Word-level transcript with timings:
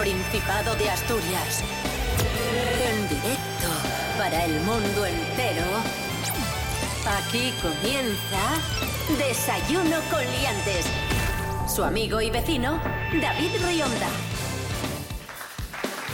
Principado 0.00 0.74
de 0.76 0.88
Asturias. 0.88 1.62
En 2.90 3.06
directo 3.06 3.68
para 4.16 4.46
el 4.46 4.58
mundo 4.60 5.04
entero. 5.04 5.66
Aquí 7.18 7.52
comienza 7.60 9.18
Desayuno 9.18 9.98
con 10.10 10.20
Liantes. 10.20 10.86
Su 11.68 11.84
amigo 11.84 12.18
y 12.22 12.30
vecino, 12.30 12.80
David 13.20 13.50
Rionda. 13.62 14.08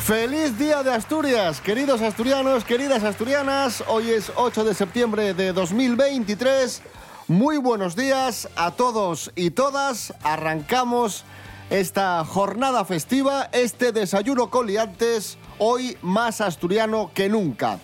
Feliz 0.03 0.59
día 0.59 0.83
de 0.83 0.93
Asturias, 0.93 1.61
queridos 1.61 2.03
asturianos, 2.03 2.65
queridas 2.65 3.05
asturianas. 3.05 3.85
Hoy 3.87 4.11
es 4.11 4.33
8 4.35 4.65
de 4.65 4.75
septiembre 4.75 5.33
de 5.33 5.53
2023. 5.53 6.83
Muy 7.29 7.59
buenos 7.59 7.95
días 7.95 8.49
a 8.57 8.73
todos 8.73 9.31
y 9.37 9.51
todas. 9.51 10.13
Arrancamos 10.25 11.25
esta 11.71 12.25
jornada 12.25 12.85
festiva, 12.85 13.49
este 13.53 13.93
desayuno 13.93 14.51
con 14.51 14.67
liantes, 14.67 15.39
hoy 15.59 15.97
más 16.03 16.41
asturiano 16.41 17.11
que 17.13 17.29
nunca. 17.29 17.79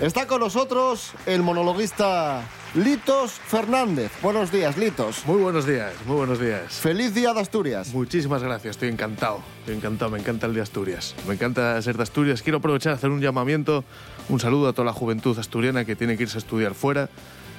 Está 0.00 0.26
con 0.26 0.40
nosotros 0.40 1.12
el 1.26 1.42
monologuista 1.42 2.42
Litos 2.74 3.32
Fernández. 3.32 4.10
Buenos 4.20 4.50
días, 4.50 4.76
Litos. 4.76 5.24
Muy 5.26 5.40
buenos 5.40 5.64
días, 5.64 5.92
muy 6.06 6.16
buenos 6.16 6.40
días. 6.40 6.72
Feliz 6.72 7.14
día 7.14 7.32
de 7.32 7.40
Asturias. 7.40 7.94
Muchísimas 7.94 8.42
gracias, 8.42 8.72
estoy 8.72 8.88
encantado. 8.88 9.40
Estoy 9.60 9.76
encantado, 9.76 10.10
me 10.10 10.18
encanta 10.18 10.46
el 10.46 10.54
de 10.54 10.62
Asturias. 10.62 11.14
Me 11.28 11.34
encanta 11.34 11.80
ser 11.82 11.96
de 11.96 12.02
Asturias. 12.02 12.42
Quiero 12.42 12.58
aprovechar 12.58 12.92
a 12.92 12.96
hacer 12.96 13.10
un 13.10 13.20
llamamiento, 13.20 13.84
un 14.28 14.40
saludo 14.40 14.68
a 14.68 14.72
toda 14.72 14.86
la 14.86 14.92
juventud 14.92 15.38
asturiana 15.38 15.84
que 15.84 15.94
tiene 15.94 16.16
que 16.16 16.24
irse 16.24 16.38
a 16.38 16.40
estudiar 16.40 16.74
fuera 16.74 17.08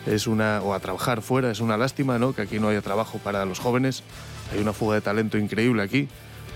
es 0.05 0.27
una, 0.27 0.61
o 0.61 0.73
a 0.73 0.79
trabajar 0.79 1.21
fuera. 1.21 1.51
Es 1.51 1.59
una 1.59 1.77
lástima 1.77 2.19
¿no? 2.19 2.33
que 2.33 2.43
aquí 2.43 2.59
no 2.59 2.69
haya 2.69 2.81
trabajo 2.81 3.19
para 3.19 3.45
los 3.45 3.59
jóvenes. 3.59 4.03
Hay 4.53 4.59
una 4.59 4.73
fuga 4.73 4.95
de 4.95 5.01
talento 5.01 5.37
increíble 5.37 5.81
aquí, 5.83 6.07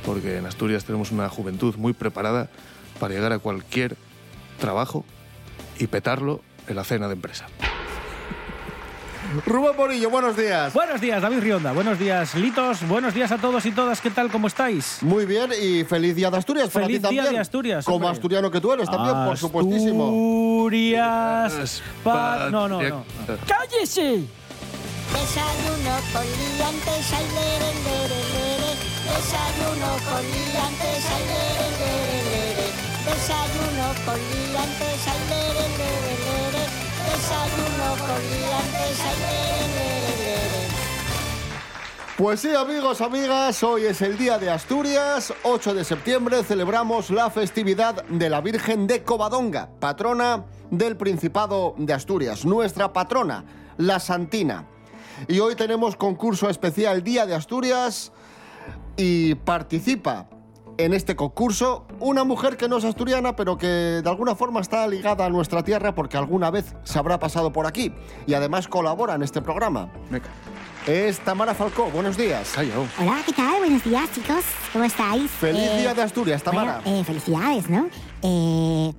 porque 0.05 0.37
en 0.37 0.45
Asturias 0.45 0.85
tenemos 0.85 1.11
una 1.11 1.27
juventud 1.29 1.75
muy 1.75 1.93
preparada 1.93 2.49
para 2.99 3.13
llegar 3.13 3.33
a 3.33 3.39
cualquier 3.39 3.95
trabajo 4.59 5.05
y 5.79 5.87
petarlo 5.87 6.41
en 6.67 6.75
la 6.75 6.83
cena 6.83 7.07
de 7.07 7.13
empresa. 7.13 7.47
Rubén 9.45 9.75
Morillo, 9.77 10.09
buenos 10.09 10.35
días. 10.35 10.73
Buenos 10.73 10.99
días, 11.01 11.21
David 11.21 11.39
Rionda. 11.41 11.71
Buenos 11.71 11.99
días, 11.99 12.33
Litos. 12.33 12.87
Buenos 12.87 13.13
días 13.13 13.31
a 13.31 13.37
todos 13.37 13.63
y 13.67 13.71
todas. 13.71 14.01
¿Qué 14.01 14.09
tal? 14.09 14.31
¿Cómo 14.31 14.47
estáis? 14.47 14.99
Muy 15.03 15.25
bien 15.27 15.51
y 15.61 15.83
feliz 15.83 16.15
día 16.15 16.31
de 16.31 16.37
Asturias 16.37 16.69
para 16.69 16.85
Feliz 16.87 16.97
ti 16.99 17.03
también. 17.03 17.23
día 17.25 17.31
de 17.33 17.39
Asturias, 17.39 17.85
Como 17.85 17.97
hombre. 17.97 18.11
asturiano 18.11 18.49
que 18.49 18.59
tú 18.59 18.71
eres 18.73 18.89
también, 18.89 19.13
por 19.25 19.37
supuestísimo. 19.37 20.05
Asturias. 20.07 21.83
Pa- 22.03 22.47
No, 22.49 22.67
no, 22.67 22.81
no. 22.81 23.03
¡Cállese! 23.47 24.23
Desayuno 25.13 25.95
con 26.13 26.25
liantes, 26.37 27.13
ay, 27.13 27.27
lere, 27.33 27.69
lere, 27.83 28.19
lere. 28.33 28.71
Desayuno 29.09 29.89
con 30.05 30.21
liantes, 30.21 31.05
ay, 31.09 31.23
lere, 31.31 31.67
lere, 31.81 32.19
lere. 32.29 32.67
Desayuno 33.05 33.87
con 34.05 34.19
liantes, 34.19 35.07
ay, 35.07 35.21
lere, 35.29 35.65
lere, 35.79 36.13
lere. 36.25 36.63
Desayuno 37.09 37.89
con 38.05 38.21
liantes, 38.29 38.99
ay, 39.01 39.17
lere, 39.19 39.65
lere, 39.77 40.13
lere. 40.19 40.67
Pues 42.17 42.41
sí, 42.41 42.53
amigos, 42.53 43.01
amigas, 43.01 43.63
hoy 43.63 43.85
es 43.85 44.01
el 44.03 44.17
día 44.17 44.37
de 44.37 44.51
Asturias, 44.51 45.33
8 45.41 45.73
de 45.73 45.85
septiembre, 45.85 46.43
celebramos 46.43 47.09
la 47.09 47.31
festividad 47.31 48.03
de 48.03 48.29
la 48.29 48.41
Virgen 48.41 48.85
de 48.85 49.03
Covadonga, 49.03 49.69
patrona 49.79 50.45
del 50.69 50.97
Principado 50.97 51.73
de 51.77 51.93
Asturias, 51.93 52.45
nuestra 52.45 52.93
patrona, 52.93 53.45
la 53.77 53.99
Santina. 53.99 54.67
Y 55.27 55.39
hoy 55.39 55.55
tenemos 55.55 55.95
concurso 55.95 56.49
especial 56.49 57.03
Día 57.03 57.25
de 57.25 57.35
Asturias 57.35 58.11
y 58.97 59.35
participa 59.35 60.27
en 60.77 60.93
este 60.93 61.15
concurso 61.15 61.85
una 61.99 62.23
mujer 62.23 62.55
que 62.55 62.69
no 62.69 62.77
es 62.77 62.85
asturiana, 62.85 63.35
pero 63.35 63.57
que 63.57 63.67
de 63.67 64.09
alguna 64.09 64.33
forma 64.35 64.61
está 64.61 64.87
ligada 64.87 65.25
a 65.25 65.29
nuestra 65.29 65.61
tierra 65.63 65.93
porque 65.93 66.17
alguna 66.17 66.51
vez 66.51 66.73
se 66.83 66.97
habrá 66.97 67.19
pasado 67.19 67.51
por 67.51 67.67
aquí 67.67 67.93
y 68.27 68.33
además 68.33 68.67
colabora 68.67 69.15
en 69.15 69.23
este 69.23 69.41
programa. 69.41 69.91
Venga, 70.09 70.27
Es 70.87 71.19
Tamara 71.19 71.53
Falcó, 71.53 71.89
buenos 71.91 72.15
días. 72.15 72.51
calla. 72.55 72.73
oh. 72.79 72.87
Hola, 73.01 73.17
¿qué 73.25 73.33
tal? 73.33 73.59
Buenos 73.59 73.83
días, 73.83 74.09
chicos. 74.13 74.43
¿Cómo 74.71 74.85
estáis? 74.85 75.29
Feliz 75.31 75.61
Eh, 75.69 75.79
día 75.81 75.93
de 75.93 76.01
Asturias, 76.01 76.41
Tamara. 76.41 76.79
Bueno, 76.83 76.97
eh, 76.99 77.03
felicidades, 77.03 77.69
¿no? 77.69 77.87
Eh, 78.21 78.93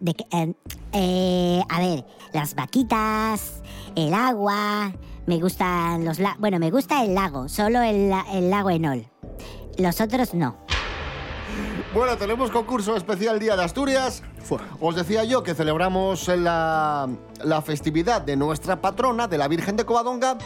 de 0.00 0.14
que- 0.14 0.26
eh, 0.30 0.54
eh, 0.92 1.62
a 1.68 1.80
ver, 1.80 2.04
las 2.32 2.54
vaquitas, 2.54 3.60
el 3.96 4.14
agua, 4.14 4.92
me 5.26 5.40
gustan 5.40 6.04
los 6.04 6.18
lagos. 6.18 6.38
Bueno, 6.40 6.58
me 6.58 6.70
gusta 6.70 7.02
el 7.04 7.14
lago, 7.14 7.48
solo 7.48 7.82
el, 7.82 8.10
la- 8.10 8.26
el 8.32 8.50
lago 8.50 8.70
Enol. 8.70 9.06
Los 9.78 10.00
otros 10.00 10.34
no. 10.34 10.56
Bueno, 11.94 12.16
tenemos 12.16 12.50
concurso 12.50 12.96
especial 12.96 13.38
Día 13.38 13.56
de 13.56 13.62
Asturias. 13.64 14.22
Os 14.80 14.96
decía 14.96 15.22
yo 15.24 15.42
que 15.44 15.54
celebramos 15.54 16.26
la, 16.28 17.08
la 17.44 17.62
festividad 17.62 18.20
de 18.20 18.36
nuestra 18.36 18.80
patrona, 18.80 19.28
de 19.28 19.38
la 19.38 19.46
Virgen 19.46 19.76
de 19.76 19.84
Covadonga. 19.84 20.36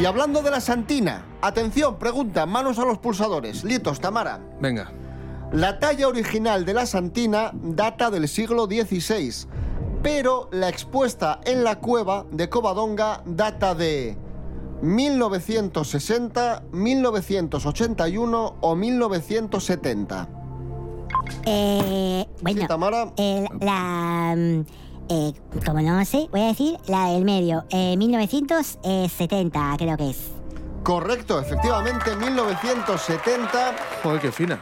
Y 0.00 0.04
hablando 0.04 0.42
de 0.42 0.50
la 0.50 0.60
Santina, 0.60 1.24
atención, 1.40 1.96
pregunta, 1.98 2.44
manos 2.46 2.80
a 2.80 2.84
los 2.84 2.98
pulsadores. 2.98 3.62
Litos, 3.62 4.00
Tamara. 4.00 4.40
Venga, 4.60 4.90
La 5.52 5.78
talla 5.78 6.08
original 6.08 6.64
de 6.64 6.74
la 6.74 6.86
Santina 6.86 7.50
data 7.54 8.10
del 8.10 8.26
siglo 8.26 8.66
XVI, 8.66 9.46
pero 10.04 10.48
la 10.52 10.68
expuesta 10.68 11.40
en 11.44 11.64
la 11.64 11.80
cueva 11.80 12.26
de 12.30 12.48
Covadonga 12.50 13.22
data 13.24 13.74
de 13.74 14.16
1960, 14.82 16.62
1981 16.72 18.54
o 18.60 18.76
1970. 18.76 20.28
Eh, 21.46 22.26
bueno, 22.42 22.60
Sí, 22.60 22.66
Tamara. 22.68 23.12
el- 23.16 23.48
la... 23.60 24.34
mm, 24.36 24.60
eh, 25.08 25.32
como 25.64 25.80
no 25.80 26.04
sé, 26.04 26.28
voy 26.30 26.42
a 26.42 26.46
decir 26.48 26.76
la 26.86 27.06
del 27.12 27.24
medio. 27.24 27.64
Eh, 27.70 27.96
1970 27.96 29.74
creo 29.78 29.96
que 29.96 30.10
es. 30.10 30.18
Correcto, 30.82 31.40
efectivamente, 31.40 32.14
1970. 32.14 33.74
joder, 34.02 34.20
qué 34.20 34.30
fina. 34.30 34.60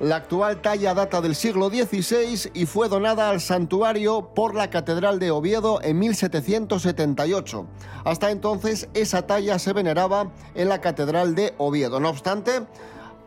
La 0.00 0.16
actual 0.16 0.60
talla 0.60 0.92
data 0.92 1.20
del 1.20 1.36
siglo 1.36 1.68
XVI 1.68 2.50
y 2.52 2.66
fue 2.66 2.88
donada 2.88 3.30
al 3.30 3.40
santuario 3.40 4.34
por 4.34 4.56
la 4.56 4.68
Catedral 4.68 5.20
de 5.20 5.30
Oviedo 5.30 5.80
en 5.82 6.00
1778. 6.00 7.66
Hasta 8.04 8.32
entonces 8.32 8.88
esa 8.92 9.28
talla 9.28 9.56
se 9.60 9.72
veneraba 9.72 10.32
en 10.56 10.68
la 10.68 10.80
Catedral 10.80 11.36
de 11.36 11.54
Oviedo. 11.58 12.00
No 12.00 12.10
obstante, 12.10 12.66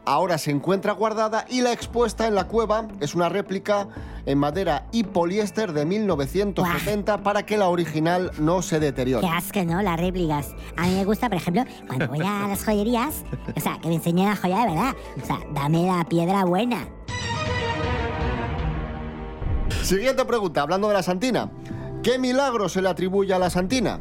ahora 0.07 0.37
se 0.37 0.51
encuentra 0.51 0.93
guardada 0.93 1.45
y 1.49 1.61
la 1.61 1.73
expuesta 1.73 2.27
en 2.27 2.35
la 2.35 2.45
cueva 2.47 2.87
es 3.01 3.13
una 3.13 3.27
réplica 3.27 3.89
en 4.25 4.37
madera 4.37 4.87
y 4.93 5.03
poliéster 5.03 5.73
de 5.73 5.85
1970 5.85 7.23
para 7.23 7.45
que 7.45 7.57
la 7.57 7.67
original 7.67 8.31
no 8.39 8.61
se 8.61 8.79
deteriore. 8.79 9.27
Qué 9.27 9.33
asco, 9.33 9.63
¿no? 9.65 9.81
Las 9.81 9.99
réplicas. 9.99 10.55
A 10.77 10.83
mí 10.87 10.95
me 10.95 11.03
gusta, 11.03 11.27
por 11.27 11.37
ejemplo, 11.37 11.65
cuando 11.87 12.07
voy 12.07 12.25
a 12.25 12.47
las 12.47 12.63
joyerías, 12.63 13.23
o 13.53 13.59
sea, 13.59 13.79
que 13.81 13.89
me 13.89 13.95
enseñen 13.95 14.29
la 14.29 14.37
joya 14.37 14.59
de 14.59 14.71
verdad. 14.71 14.95
O 15.21 15.25
sea, 15.25 15.39
dame 15.53 15.85
la 15.85 16.05
piedra 16.05 16.45
buena. 16.45 16.87
Siguiente 19.83 20.23
pregunta, 20.23 20.61
hablando 20.61 20.87
de 20.87 20.93
la 20.93 21.03
Santina. 21.03 21.51
¿Qué 22.01 22.17
milagro 22.17 22.69
se 22.69 22.81
le 22.81 22.87
atribuye 22.87 23.33
a 23.33 23.39
la 23.39 23.49
Santina? 23.49 23.99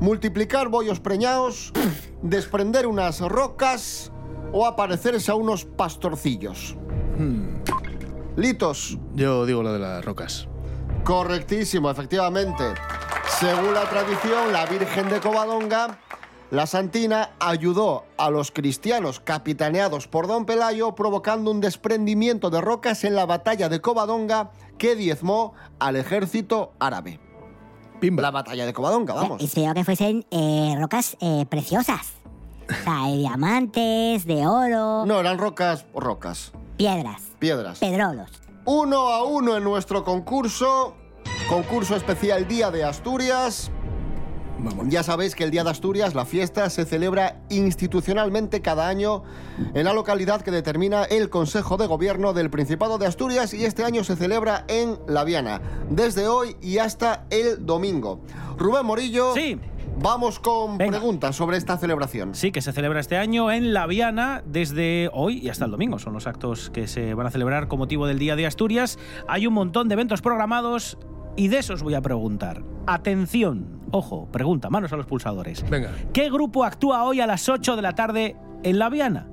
¿Multiplicar 0.00 0.68
bollos 0.68 1.00
preñados? 1.00 1.72
¿Desprender 2.20 2.86
unas 2.86 3.20
rocas? 3.20 4.12
¿O 4.52 4.66
aparecerse 4.66 5.30
a 5.30 5.34
unos 5.34 5.64
pastorcillos? 5.64 6.76
Litos. 8.36 8.98
Yo 9.14 9.46
digo 9.46 9.62
la 9.62 9.72
de 9.72 9.78
las 9.78 10.04
rocas. 10.04 10.48
Correctísimo, 11.04 11.90
efectivamente. 11.90 12.64
Según 13.38 13.74
la 13.74 13.88
tradición, 13.88 14.52
la 14.52 14.66
Virgen 14.66 15.08
de 15.08 15.20
Covadonga, 15.20 15.98
la 16.50 16.66
Santina 16.66 17.30
ayudó 17.40 18.04
a 18.16 18.30
los 18.30 18.50
cristianos 18.50 19.20
capitaneados 19.20 20.06
por 20.06 20.26
Don 20.26 20.46
Pelayo, 20.46 20.94
provocando 20.94 21.50
un 21.50 21.60
desprendimiento 21.60 22.50
de 22.50 22.60
rocas 22.60 23.04
en 23.04 23.14
la 23.14 23.26
batalla 23.26 23.68
de 23.68 23.80
Covadonga 23.80 24.50
que 24.78 24.94
diezmó 24.94 25.54
al 25.78 25.96
ejército 25.96 26.72
árabe. 26.78 27.20
Pimba. 28.00 28.22
La 28.22 28.30
batalla 28.30 28.66
de 28.66 28.72
Covadonga, 28.72 29.14
vamos. 29.14 29.42
Espero 29.42 29.74
que 29.74 29.84
fuesen 29.84 30.24
eh, 30.30 30.74
rocas 30.78 31.16
eh, 31.20 31.46
preciosas. 31.48 32.12
O 32.80 32.84
sea, 32.84 33.06
de 33.06 33.16
diamantes, 33.18 34.26
de 34.26 34.46
oro, 34.46 35.04
No, 35.06 35.20
eran 35.20 35.38
rocas, 35.38 35.86
rocas, 35.94 36.52
piedras, 36.76 37.22
piedras. 37.38 37.78
pedrolos. 37.78 38.30
Uno 38.64 39.08
a 39.08 39.22
uno 39.24 39.56
en 39.56 39.62
nuestro 39.64 40.02
concurso. 40.04 40.94
Concurso 41.48 41.94
especial 41.94 42.48
Día 42.48 42.70
de 42.72 42.82
Asturias. 42.84 43.70
Vamos. 44.58 44.86
Ya 44.88 45.02
sabéis 45.02 45.34
que 45.36 45.44
el 45.44 45.50
Día 45.50 45.62
de 45.64 45.70
Asturias, 45.70 46.14
la 46.14 46.24
fiesta, 46.24 46.68
se 46.70 46.84
celebra 46.86 47.40
institucionalmente 47.50 48.62
cada 48.62 48.88
año 48.88 49.22
en 49.74 49.84
la 49.84 49.92
localidad 49.92 50.40
que 50.40 50.50
determina 50.50 51.04
el 51.04 51.28
Consejo 51.30 51.76
de 51.76 51.86
Gobierno 51.86 52.32
del 52.32 52.48
Principado 52.50 52.96
de 52.98 53.06
Asturias 53.06 53.52
y 53.54 53.64
este 53.64 53.84
año 53.84 54.02
se 54.02 54.16
celebra 54.16 54.64
en 54.68 54.98
La 55.06 55.24
Viana, 55.24 55.60
desde 55.90 56.26
hoy 56.26 56.56
y 56.62 56.78
hasta 56.78 57.26
el 57.30 57.64
domingo. 57.66 58.20
Rubén 58.56 58.86
Morillo, 58.86 59.34
Sí. 59.34 59.60
Vamos 59.98 60.38
con 60.38 60.76
Venga. 60.76 60.98
preguntas 60.98 61.34
sobre 61.36 61.56
esta 61.56 61.78
celebración. 61.78 62.34
Sí, 62.34 62.52
que 62.52 62.60
se 62.60 62.72
celebra 62.72 63.00
este 63.00 63.16
año 63.16 63.50
en 63.50 63.72
La 63.72 63.86
Viana 63.86 64.42
desde 64.44 65.08
hoy 65.14 65.38
y 65.38 65.48
hasta 65.48 65.64
el 65.64 65.70
domingo. 65.70 65.98
Son 65.98 66.12
los 66.12 66.26
actos 66.26 66.68
que 66.70 66.86
se 66.86 67.14
van 67.14 67.26
a 67.26 67.30
celebrar 67.30 67.66
con 67.66 67.78
motivo 67.78 68.06
del 68.06 68.18
Día 68.18 68.36
de 68.36 68.46
Asturias. 68.46 68.98
Hay 69.26 69.46
un 69.46 69.54
montón 69.54 69.88
de 69.88 69.94
eventos 69.94 70.20
programados 70.20 70.98
y 71.34 71.48
de 71.48 71.58
esos 71.58 71.82
voy 71.82 71.94
a 71.94 72.02
preguntar. 72.02 72.62
Atención, 72.86 73.80
ojo, 73.90 74.28
pregunta, 74.30 74.68
manos 74.68 74.92
a 74.92 74.96
los 74.96 75.06
pulsadores. 75.06 75.68
Venga. 75.70 75.92
¿Qué 76.12 76.30
grupo 76.30 76.64
actúa 76.64 77.02
hoy 77.04 77.20
a 77.20 77.26
las 77.26 77.48
8 77.48 77.74
de 77.74 77.82
la 77.82 77.94
tarde 77.94 78.36
en 78.64 78.78
La 78.78 78.90
Viana? 78.90 79.28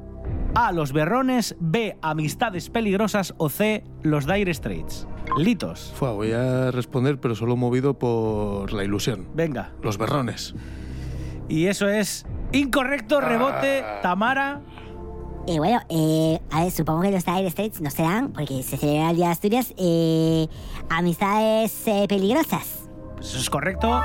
A. 0.55 0.71
Los 0.71 0.93
Berrones, 0.93 1.55
B. 1.59 1.97
Amistades 2.01 2.69
Peligrosas 2.69 3.33
o 3.37 3.49
C. 3.49 3.83
Los 4.03 4.27
Dire 4.27 4.53
Straits. 4.53 5.07
Litos. 5.37 5.93
Fua, 5.95 6.11
voy 6.11 6.31
a 6.31 6.69
responder, 6.71 7.19
pero 7.19 7.35
solo 7.35 7.55
movido 7.55 7.97
por 7.97 8.71
la 8.71 8.83
ilusión. 8.83 9.27
Venga. 9.33 9.71
Los 9.81 9.97
berrones. 9.97 10.53
Y 11.49 11.65
eso 11.65 11.87
es 11.87 12.25
incorrecto, 12.51 13.19
rebote, 13.19 13.83
Tamara. 14.01 14.61
Eh, 15.47 15.57
bueno, 15.57 15.81
eh, 15.89 16.39
a 16.51 16.63
ver, 16.63 16.71
supongo 16.71 17.01
que 17.01 17.11
los 17.11 17.25
Dire 17.25 17.49
Straits 17.49 17.81
no 17.81 17.89
serán, 17.89 18.31
porque 18.31 18.63
se 18.63 18.77
celebra 18.77 19.09
el 19.09 19.17
Día 19.17 19.25
de 19.25 19.31
Asturias, 19.31 19.73
eh, 19.77 20.47
amistades 20.89 21.85
eh, 21.87 22.05
peligrosas. 22.07 22.89
Pues 23.15 23.29
eso 23.29 23.39
es 23.39 23.49
correcto. 23.49 24.01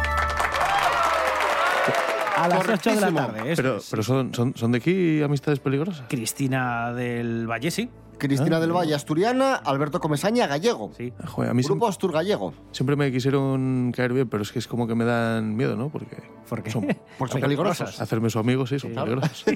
A 2.38 2.48
las 2.48 2.68
8 2.68 2.94
de 2.94 3.00
la 3.00 3.12
tarde. 3.12 3.52
eso 3.52 3.62
Pero, 3.62 3.76
es. 3.78 3.88
pero 3.90 4.02
son, 4.02 4.32
son, 4.34 4.54
son 4.56 4.72
de 4.72 4.78
aquí 4.78 5.22
amistades 5.22 5.58
peligrosas. 5.60 6.06
Cristina 6.08 6.92
del 6.92 7.46
Valle, 7.50 7.70
sí. 7.70 7.90
Cristina 8.18 8.58
del 8.58 8.72
Valle, 8.72 8.94
asturiana, 8.96 9.54
Alberto 9.54 10.00
Comesaña, 10.00 10.46
gallego. 10.48 10.90
Sí. 10.96 11.12
Joder, 11.24 11.50
a 11.52 11.54
mí 11.54 11.62
Grupo 11.62 11.74
siempre, 11.86 11.88
Astur 11.90 12.12
Gallego. 12.12 12.52
siempre 12.72 12.96
me 12.96 13.12
quisieron 13.12 13.92
caer 13.94 14.12
bien, 14.12 14.28
pero 14.28 14.42
es 14.42 14.50
que 14.50 14.58
es 14.58 14.66
como 14.66 14.88
que 14.88 14.96
me 14.96 15.04
dan 15.04 15.54
miedo, 15.54 15.76
¿no? 15.76 15.88
Porque 15.88 16.16
¿Por 16.48 16.62
qué? 16.64 16.70
son- 16.72 16.88
Por 17.16 17.28
son 17.28 17.40
peligrosos. 17.40 18.00
hacerme 18.00 18.28
su 18.28 18.40
amigo, 18.40 18.66
sí, 18.66 18.78
son 18.80 18.92
peligrosos. 18.92 19.44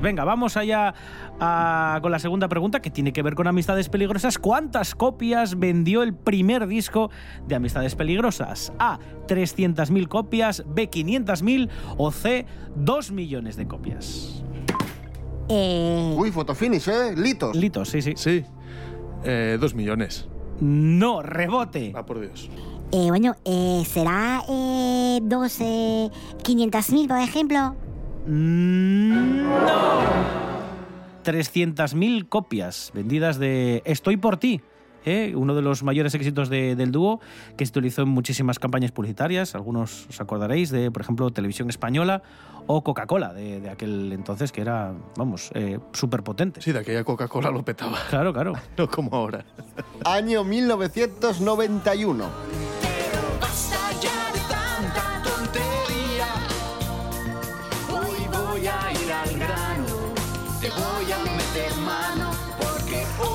Venga, 0.00 0.22
vamos 0.24 0.56
allá 0.56 0.94
a- 1.40 1.98
con 2.00 2.12
la 2.12 2.20
segunda 2.20 2.48
pregunta 2.48 2.80
que 2.80 2.88
tiene 2.90 3.12
que 3.12 3.20
ver 3.22 3.34
con 3.34 3.48
Amistades 3.48 3.88
Peligrosas. 3.88 4.38
¿Cuántas 4.38 4.94
copias 4.94 5.58
vendió 5.58 6.04
el 6.04 6.14
primer 6.14 6.68
disco 6.68 7.10
de 7.48 7.56
Amistades 7.56 7.96
Peligrosas? 7.96 8.72
A. 8.78 9.00
300.000 9.26 10.06
copias, 10.08 10.62
B. 10.68 10.88
500.000 10.88 11.68
o 11.96 12.12
C. 12.12 12.46
2 12.76 13.10
millones 13.10 13.56
de 13.56 13.66
copias. 13.66 14.44
Eh, 15.48 16.14
Uy, 16.16 16.30
fotofinish, 16.30 16.88
¿eh? 16.88 17.14
Litos. 17.16 17.56
Litos, 17.56 17.88
sí, 17.88 18.00
sí. 18.02 18.12
Sí, 18.16 18.44
eh, 19.24 19.56
dos 19.60 19.74
millones. 19.74 20.28
No, 20.60 21.22
rebote. 21.22 21.92
Va 21.92 22.04
por 22.06 22.20
Dios. 22.20 22.48
eh, 22.92 23.06
bueno, 23.08 23.34
eh, 23.44 23.82
¿será 23.86 24.42
eh, 24.48 25.18
dos, 25.22 25.58
eh, 25.60 26.08
500.000, 26.44 27.08
por 27.08 27.18
ejemplo? 27.18 27.74
No. 28.28 29.58
300.000 31.24 32.28
copias 32.28 32.90
vendidas 32.94 33.38
de 33.38 33.82
Estoy 33.84 34.16
por 34.16 34.36
ti. 34.38 34.60
¿eh? 35.04 35.32
Uno 35.36 35.54
de 35.54 35.62
los 35.62 35.82
mayores 35.82 36.14
éxitos 36.14 36.48
de- 36.50 36.74
del 36.76 36.90
dúo 36.92 37.20
que 37.56 37.64
se 37.66 37.70
utilizó 37.70 38.02
en 38.02 38.08
muchísimas 38.08 38.58
campañas 38.58 38.92
publicitarias. 38.92 39.54
Algunos 39.54 40.06
os 40.08 40.20
acordaréis 40.20 40.70
de, 40.70 40.90
por 40.90 41.02
ejemplo, 41.02 41.30
Televisión 41.30 41.68
Española 41.70 42.22
o 42.66 42.82
Coca-Cola 42.84 43.32
de, 43.32 43.60
de 43.60 43.70
aquel 43.70 44.12
entonces, 44.12 44.52
que 44.52 44.60
era, 44.60 44.92
vamos, 45.16 45.50
eh, 45.54 45.78
súper 45.92 46.22
potente. 46.22 46.60
Sí, 46.60 46.72
de 46.72 46.80
aquella 46.80 47.04
Coca-Cola 47.04 47.50
lo 47.50 47.64
petaba. 47.64 47.98
Claro, 48.10 48.32
claro. 48.32 48.52
No 48.76 48.88
como 48.90 49.14
ahora. 49.16 49.44
Año 50.04 50.44
1991. 50.44 52.24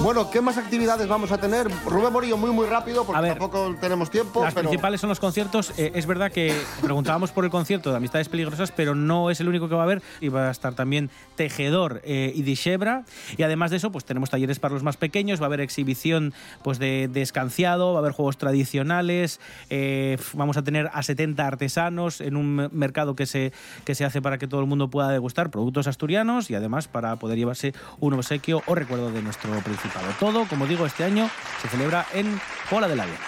Bueno, 0.03 0.29
¿qué 0.29 0.41
más 0.41 0.57
actividades 0.57 1.07
vamos 1.07 1.31
a 1.31 1.37
tener? 1.37 1.69
Rubén 1.85 2.11
Morillo, 2.11 2.35
muy, 2.35 2.51
muy 2.51 2.67
rápido, 2.67 3.05
porque 3.05 3.21
ver, 3.21 3.37
tampoco 3.37 3.73
tenemos 3.79 4.11
tiempo. 4.11 4.43
Las 4.43 4.53
pero... 4.53 4.67
principales 4.67 4.99
son 4.99 5.07
los 5.07 5.21
conciertos. 5.21 5.71
Eh, 5.77 5.93
es 5.95 6.05
verdad 6.05 6.29
que 6.29 6.53
preguntábamos 6.81 7.31
por 7.31 7.45
el 7.45 7.49
concierto 7.51 7.89
de 7.89 7.95
Amistades 7.95 8.27
Peligrosas, 8.27 8.73
pero 8.73 8.95
no 8.95 9.29
es 9.31 9.39
el 9.39 9.47
único 9.47 9.69
que 9.69 9.75
va 9.75 9.81
a 9.81 9.85
haber. 9.85 10.01
Y 10.19 10.27
va 10.27 10.49
a 10.49 10.51
estar 10.51 10.73
también 10.73 11.09
Tejedor 11.37 12.01
eh, 12.03 12.33
y 12.35 12.41
Dishebra. 12.41 13.05
Y 13.37 13.43
además 13.43 13.71
de 13.71 13.77
eso, 13.77 13.93
pues 13.93 14.03
tenemos 14.03 14.29
talleres 14.29 14.59
para 14.59 14.73
los 14.73 14.83
más 14.83 14.97
pequeños, 14.97 15.39
va 15.39 15.45
a 15.45 15.47
haber 15.47 15.61
exhibición 15.61 16.33
pues, 16.63 16.79
de, 16.79 17.07
de 17.07 17.21
escanciado, 17.21 17.93
va 17.93 17.99
a 17.99 18.01
haber 18.01 18.11
juegos 18.11 18.37
tradicionales, 18.37 19.39
eh, 19.69 20.17
vamos 20.33 20.57
a 20.57 20.63
tener 20.63 20.89
a 20.93 21.01
70 21.01 21.47
artesanos 21.47 22.19
en 22.19 22.35
un 22.35 22.55
me- 22.55 22.69
mercado 22.69 23.15
que 23.15 23.25
se, 23.25 23.53
que 23.85 23.95
se 23.95 24.03
hace 24.03 24.21
para 24.21 24.37
que 24.37 24.47
todo 24.47 24.59
el 24.59 24.67
mundo 24.67 24.89
pueda 24.89 25.07
degustar 25.07 25.49
productos 25.49 25.87
asturianos 25.87 26.49
y 26.49 26.55
además 26.55 26.89
para 26.89 27.15
poder 27.15 27.37
llevarse 27.37 27.73
un 28.01 28.13
obsequio 28.15 28.61
o 28.65 28.75
recuerdo 28.75 29.09
de 29.09 29.21
nuestro 29.21 29.61
principado. 29.93 30.13
Todo, 30.19 30.47
como 30.47 30.67
digo, 30.67 30.85
este 30.85 31.03
año 31.03 31.29
se 31.61 31.67
celebra 31.67 32.05
en 32.13 32.39
Pola 32.69 32.87
de 32.87 32.95
la 32.95 33.05
Viana. 33.05 33.19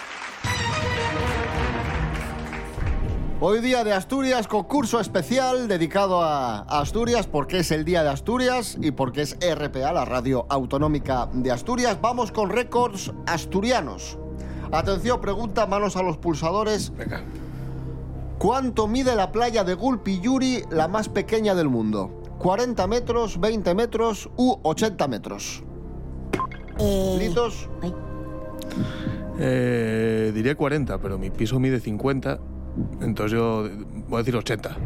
Hoy 3.38 3.60
día 3.60 3.84
de 3.84 3.92
Asturias, 3.92 4.48
concurso 4.48 4.98
especial 4.98 5.68
dedicado 5.68 6.22
a 6.22 6.60
a 6.60 6.80
Asturias 6.80 7.26
porque 7.26 7.58
es 7.58 7.70
el 7.70 7.84
día 7.84 8.02
de 8.02 8.08
Asturias 8.08 8.78
y 8.80 8.92
porque 8.92 9.22
es 9.22 9.36
RPA, 9.36 9.92
la 9.92 10.06
radio 10.06 10.46
autonómica 10.48 11.28
de 11.32 11.50
Asturias. 11.50 11.98
Vamos 12.00 12.32
con 12.32 12.48
récords 12.48 13.12
asturianos. 13.26 14.18
Atención, 14.72 15.20
pregunta, 15.20 15.66
manos 15.66 15.96
a 15.96 16.02
los 16.02 16.16
pulsadores. 16.16 16.96
Venga. 16.96 17.22
¿Cuánto 18.38 18.86
mide 18.86 19.14
la 19.14 19.32
playa 19.32 19.64
de 19.64 19.74
Gulpiyuri, 19.74 20.64
la 20.70 20.88
más 20.88 21.08
pequeña 21.08 21.54
del 21.54 21.68
mundo? 21.68 22.22
¿40 22.38 22.88
metros, 22.88 23.38
20 23.38 23.74
metros 23.74 24.30
u 24.36 24.58
80 24.62 25.08
metros? 25.08 25.62
Eh, 26.78 27.16
¿Litos? 27.18 27.68
Eh, 29.38 30.32
diría 30.34 30.54
40, 30.54 30.98
pero 30.98 31.18
mi 31.18 31.30
piso 31.30 31.58
mide 31.60 31.80
50. 31.80 32.38
Entonces 33.00 33.32
yo 33.32 33.68
voy 34.08 34.16
a 34.16 34.18
decir 34.18 34.36
80. 34.36 34.76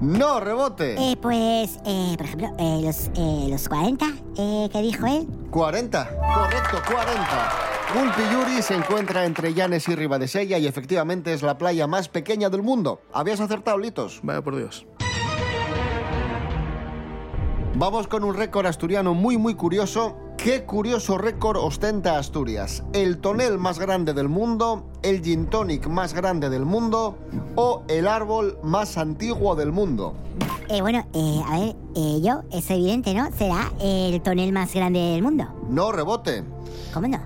No, 0.00 0.38
rebote. 0.38 0.94
eh, 0.94 1.16
pues, 1.20 1.78
eh, 1.84 2.14
por 2.16 2.26
ejemplo, 2.26 2.48
eh, 2.58 2.80
los, 2.84 3.08
eh, 3.16 3.48
los 3.50 3.68
40 3.68 4.06
eh, 4.36 4.68
que 4.72 4.82
dijo 4.82 5.06
él. 5.06 5.26
40, 5.50 6.08
correcto, 6.34 6.78
40. 6.86 7.52
Gulpiyuri 7.94 8.62
se 8.62 8.74
encuentra 8.76 9.24
entre 9.24 9.54
Llanes 9.54 9.88
y 9.88 9.96
Ribadesella 9.96 10.58
y 10.58 10.66
efectivamente 10.66 11.32
es 11.32 11.42
la 11.42 11.58
playa 11.58 11.86
más 11.86 12.08
pequeña 12.08 12.48
del 12.50 12.62
mundo. 12.62 13.00
¿Habías 13.12 13.40
acertado, 13.40 13.78
Litos? 13.78 14.20
Vaya 14.22 14.42
por 14.42 14.56
Dios. 14.56 14.86
Vamos 17.74 18.06
con 18.08 18.24
un 18.24 18.34
récord 18.34 18.66
asturiano 18.66 19.14
muy 19.14 19.36
muy 19.38 19.54
curioso. 19.54 20.16
¿Qué 20.38 20.62
curioso 20.64 21.18
récord 21.18 21.56
ostenta 21.58 22.16
Asturias? 22.16 22.84
¿El 22.92 23.18
tonel 23.18 23.58
más 23.58 23.78
grande 23.78 24.14
del 24.14 24.28
mundo? 24.28 24.86
¿El 25.02 25.20
gin 25.22 25.46
tonic 25.46 25.86
más 25.88 26.14
grande 26.14 26.48
del 26.48 26.64
mundo? 26.64 27.18
¿O 27.56 27.82
el 27.88 28.06
árbol 28.06 28.58
más 28.62 28.96
antiguo 28.98 29.56
del 29.56 29.72
mundo? 29.72 30.14
Eh, 30.68 30.80
bueno, 30.80 31.04
eh, 31.12 31.42
a 31.46 31.58
ver, 31.60 31.76
eh, 31.96 32.20
yo, 32.22 32.42
es 32.52 32.70
evidente, 32.70 33.14
¿no? 33.14 33.30
Será 33.32 33.72
el 33.80 34.20
tonel 34.22 34.52
más 34.52 34.72
grande 34.72 35.00
del 35.00 35.22
mundo. 35.22 35.44
No, 35.68 35.90
rebote. 35.90 36.44
¿Cómo 36.94 37.08
no? 37.08 37.18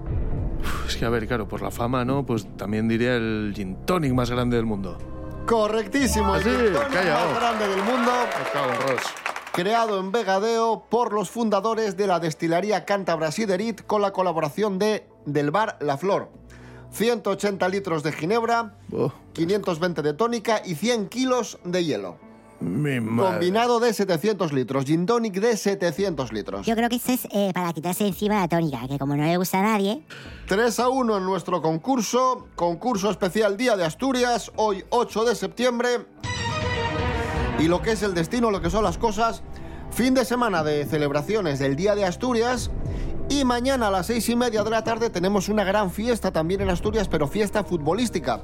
Uf, 0.63 0.89
Es 0.89 0.97
que, 0.97 1.05
a 1.05 1.11
ver, 1.11 1.27
claro, 1.29 1.47
por 1.47 1.61
la 1.61 1.71
fama, 1.71 2.05
¿no? 2.05 2.25
Pues 2.25 2.47
también 2.57 2.89
diría 2.89 3.15
el 3.17 3.53
gin 3.55 3.77
tonic 3.85 4.13
más 4.15 4.31
grande 4.31 4.57
del 4.57 4.65
mundo. 4.67 4.97
Correctísimo, 5.47 6.35
el 6.35 6.41
Ah, 6.41 6.45
sí, 6.45 6.51
gin 6.51 6.73
tonic 6.73 6.89
calla, 6.93 7.15
más 7.15 7.25
oh. 7.31 7.35
grande 7.41 7.69
del 7.69 7.83
mundo. 7.83 8.11
Me 8.39 8.51
cago 8.53 8.73
en 8.73 8.89
Ross. 8.89 9.03
Creado 9.53 10.01
en 10.01 10.13
Vegadeo 10.13 10.85
por 10.89 11.13
los 11.13 11.31
fundadores 11.31 11.97
de 11.97 12.07
la 12.07 12.21
destilería 12.21 12.85
Cántabra 12.85 13.31
Siderit 13.33 13.83
con 13.87 14.03
la 14.03 14.13
colaboración 14.13 14.79
de 14.79 15.07
del 15.27 15.51
bar 15.51 15.77
La 15.81 15.97
Flor. 15.99 16.31
180 16.91 17.69
litros 17.69 18.03
de 18.03 18.13
ginebra, 18.13 18.75
Oh, 18.93 19.13
520 19.33 20.03
de 20.03 20.13
tónica 20.15 20.61
y 20.65 20.75
100 20.75 21.09
kilos 21.09 21.59
de 21.65 21.85
hielo. 21.85 22.17
mi 22.61 23.01
madre. 23.01 23.31
Combinado 23.33 23.81
de 23.81 23.93
700 23.95 24.53
litros, 24.53 24.85
gin 24.85 25.07
tonic 25.07 25.35
de 25.35 25.57
700 25.57 26.33
litros. 26.33 26.67
Yo 26.67 26.75
creo 26.77 26.89
que 26.89 26.97
esto 26.97 27.13
es 27.13 27.27
eh, 27.33 27.51
para 27.55 27.73
quitarse 27.73 28.07
encima 28.07 28.35
la 28.41 28.49
tónica, 28.49 28.87
que 28.89 28.99
como 28.99 29.17
no 29.17 29.25
le 29.25 29.37
gusta 29.37 29.61
a 29.61 29.63
nadie, 29.63 30.03
3 30.49 30.81
a 30.81 30.89
1 30.89 31.17
en 31.19 31.25
nuestro 31.25 31.63
concurso, 31.63 32.47
concurso 32.57 33.11
especial 33.11 33.57
Día 33.57 33.77
de 33.77 33.85
Asturias, 33.85 34.53
hoy 34.57 34.85
8 34.91 35.25
de 35.25 35.35
septiembre. 35.35 35.89
Y 37.63 37.69
lo 37.69 37.81
que 37.81 37.93
es 37.93 38.03
el 38.03 38.13
destino, 38.13 38.51
lo 38.51 38.61
que 38.61 38.71
son 38.71 38.83
las 38.83 38.99
cosas, 38.99 39.45
fin 39.93 40.15
de 40.15 40.25
semana 40.25 40.65
de 40.65 40.85
celebraciones 40.85 41.61
del 41.61 41.77
Día 41.77 41.95
de 41.95 42.05
Asturias. 42.05 42.73
Y 43.29 43.45
mañana 43.45 43.87
a 43.87 43.91
las 43.93 44.07
seis 44.07 44.29
y 44.29 44.35
media 44.35 44.65
de 44.65 44.71
la 44.71 44.83
tarde 44.83 45.11
tenemos 45.11 45.49
una 45.49 45.63
gran 45.63 45.93
fiesta 45.93 46.33
también 46.33 46.61
en 46.61 46.71
Asturias, 46.71 47.07
pero 47.07 47.29
fiesta 47.29 47.63
futbolística. 47.63 48.43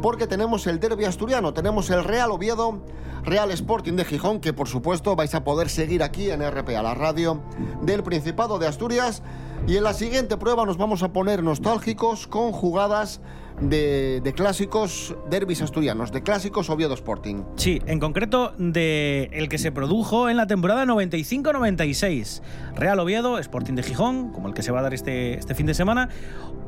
Porque 0.00 0.26
tenemos 0.26 0.66
el 0.66 0.80
derby 0.80 1.04
asturiano, 1.04 1.52
tenemos 1.52 1.90
el 1.90 2.04
Real 2.04 2.30
Oviedo 2.30 2.80
Real 3.22 3.50
Sporting 3.50 3.96
de 3.96 4.06
Gijón, 4.06 4.40
que 4.40 4.54
por 4.54 4.66
supuesto 4.66 5.14
vais 5.14 5.34
a 5.34 5.44
poder 5.44 5.68
seguir 5.68 6.02
aquí 6.02 6.30
en 6.30 6.40
RPA, 6.40 6.82
la 6.82 6.94
radio 6.94 7.42
del 7.82 8.02
Principado 8.02 8.58
de 8.58 8.66
Asturias. 8.66 9.22
Y 9.66 9.76
en 9.76 9.84
la 9.84 9.92
siguiente 9.92 10.38
prueba 10.38 10.64
nos 10.64 10.78
vamos 10.78 11.02
a 11.02 11.12
poner 11.12 11.42
nostálgicos 11.42 12.26
con 12.26 12.52
jugadas 12.52 13.20
de, 13.68 14.20
de 14.22 14.32
clásicos 14.32 15.16
derbis 15.30 15.62
asturianos, 15.62 16.12
de 16.12 16.22
clásicos 16.22 16.70
Oviedo 16.70 16.94
Sporting. 16.94 17.42
Sí, 17.56 17.80
en 17.86 18.00
concreto 18.00 18.52
de 18.58 19.30
el 19.32 19.48
que 19.48 19.58
se 19.58 19.72
produjo 19.72 20.28
en 20.28 20.36
la 20.36 20.46
temporada 20.46 20.84
95-96. 20.84 22.42
Real 22.74 22.98
Oviedo, 23.00 23.38
Sporting 23.38 23.74
de 23.74 23.82
Gijón, 23.82 24.32
como 24.32 24.48
el 24.48 24.54
que 24.54 24.62
se 24.62 24.72
va 24.72 24.80
a 24.80 24.82
dar 24.82 24.94
este, 24.94 25.38
este 25.38 25.54
fin 25.54 25.66
de 25.66 25.74
semana. 25.74 26.08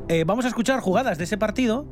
Eh, 0.09 0.25
vamos 0.25 0.45
a 0.45 0.49
escuchar 0.49 0.81
jugadas 0.81 1.19
de 1.19 1.25
ese 1.25 1.37
partido. 1.39 1.87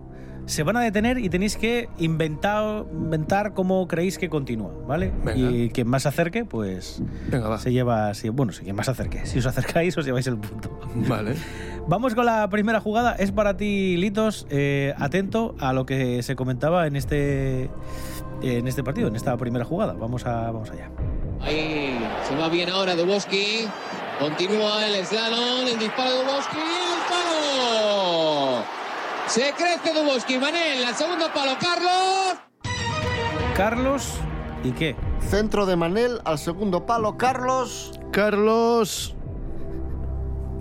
Se 0.47 0.63
van 0.63 0.77
a 0.77 0.81
detener 0.81 1.19
y 1.19 1.31
tenéis 1.31 1.57
que 1.57 1.89
inventar, 1.99 2.85
inventar 2.93 3.55
cómo 3.55 3.89
creéis 3.89 4.19
que 4.19 4.29
continúa, 4.29 4.71
¿vale? 4.87 5.11
Venga. 5.25 5.35
Y 5.51 5.71
quien 5.71 5.89
más 5.89 6.03
se 6.03 6.09
acerque, 6.11 6.45
pues 6.45 7.01
Venga, 7.31 7.49
va. 7.49 7.59
se 7.59 7.73
lleva. 7.73 8.13
sí, 8.13 8.29
bueno, 8.29 8.53
si 8.53 8.63
quien 8.63 8.77
más 8.77 8.85
se 8.87 8.93
acerque. 8.93 9.25
Si 9.25 9.39
os 9.39 9.47
acercáis, 9.47 9.97
os 9.97 10.05
lleváis 10.05 10.27
el 10.27 10.37
punto. 10.37 10.79
Vale. 11.09 11.35
Vamos 11.89 12.15
con 12.15 12.27
la 12.27 12.49
primera 12.51 12.81
jugada. 12.81 13.15
Es 13.15 13.33
para 13.33 13.57
ti, 13.57 13.97
Litos. 13.97 14.47
eh, 14.51 14.95
atento 14.99 15.55
a 15.61 15.73
lo 15.73 15.87
que 15.87 16.23
se 16.23 16.37
comentaba 16.37 16.87
en 16.87 16.97
este, 16.97 17.71
en 18.43 18.69
este 18.69 18.85
partido, 18.85 19.09
en 19.09 19.17
esta 19.17 19.37
primera 19.39 19.65
jugada. 19.65 19.95
Vamos, 19.95 20.27
a, 20.27 20.51
vamos 20.51 20.71
allá. 20.71 20.91
Ahí 21.41 21.99
se 22.29 22.37
va 22.37 22.49
bien 22.51 22.69
ahora 22.71 22.95
Duboski. 22.97 23.67
Continúa 24.19 24.87
el 24.87 25.05
slalom, 25.07 25.67
el 25.73 25.79
disparo 25.79 26.11
de 26.11 26.17
Duboski. 26.25 26.59
Se 29.29 29.53
crece 29.53 29.93
Duboski. 29.95 30.39
Manel, 30.39 30.85
al 30.85 30.95
segundo 30.95 31.27
palo, 31.33 31.53
Carlos. 31.61 32.37
Carlos, 33.57 34.15
¿y 34.63 34.73
qué? 34.73 34.97
Centro 35.29 35.65
de 35.67 35.77
Manel 35.77 36.21
al 36.25 36.39
segundo 36.39 36.87
palo, 36.87 37.17
Carlos. 37.17 37.93
Carlos. 38.13 39.15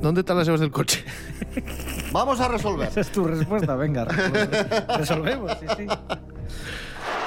¿Dónde 0.01 0.21
están 0.21 0.37
las 0.37 0.45
llaves 0.47 0.61
del 0.61 0.71
coche? 0.71 1.03
Vamos 2.11 2.39
a 2.39 2.47
resolver. 2.47 2.87
Esa 2.89 3.01
es 3.01 3.11
tu 3.11 3.23
respuesta, 3.25 3.75
venga. 3.75 4.05
resol- 4.07 4.97
Resolvemos, 4.97 5.51
sí, 5.59 5.65
sí. 5.77 5.87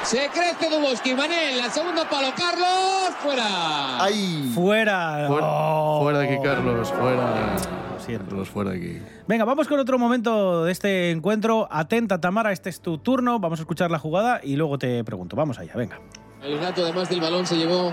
Se 0.05 0.29
crece 0.29 0.71
Duboski. 0.71 1.15
Manel, 1.15 1.61
al 1.61 1.71
segundo 1.73 2.03
palo, 2.09 2.29
Carlos. 2.37 3.15
Fuera. 3.23 4.03
Ahí. 4.05 4.51
Fuera. 4.55 5.25
Fuera, 5.27 5.47
Oh. 5.49 6.01
fuera 6.03 6.19
de 6.21 6.27
aquí, 6.35 6.43
Carlos. 6.43 6.93
Fuera. 6.93 7.57
Lo 8.07 8.15
siento. 8.15 8.25
Carlos, 8.29 8.49
fuera 8.49 8.71
de 8.71 8.77
aquí. 8.79 9.03
Venga, 9.27 9.45
vamos 9.45 9.67
con 9.69 9.79
otro 9.81 9.99
momento 9.99 10.65
de 10.65 10.73
este 10.73 11.11
encuentro. 11.11 11.67
Atenta, 11.71 12.21
Tamara, 12.21 12.53
este 12.53 12.71
es 12.71 12.81
tu 12.81 12.99
turno. 12.99 13.39
Vamos 13.39 13.59
a 13.59 13.63
escuchar 13.63 13.91
la 13.91 13.99
jugada 13.99 14.41
y 14.43 14.57
luego 14.57 14.79
te 14.79 15.03
pregunto. 15.05 15.37
Vamos 15.37 15.59
allá, 15.59 15.73
venga. 15.75 15.99
El 16.43 16.59
gato, 16.59 16.83
además 16.85 17.09
del 17.09 17.21
balón, 17.21 17.47
se 17.47 17.57
llevó 17.57 17.93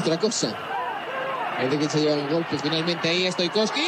otra 0.00 0.18
cosa. 0.18 0.54
Parece 1.56 1.78
que 1.78 1.88
se 1.88 2.00
lleva 2.00 2.14
el 2.14 2.28
golpe 2.28 2.58
finalmente 2.58 3.08
ahí. 3.08 3.30
Stoikowski. 3.30 3.82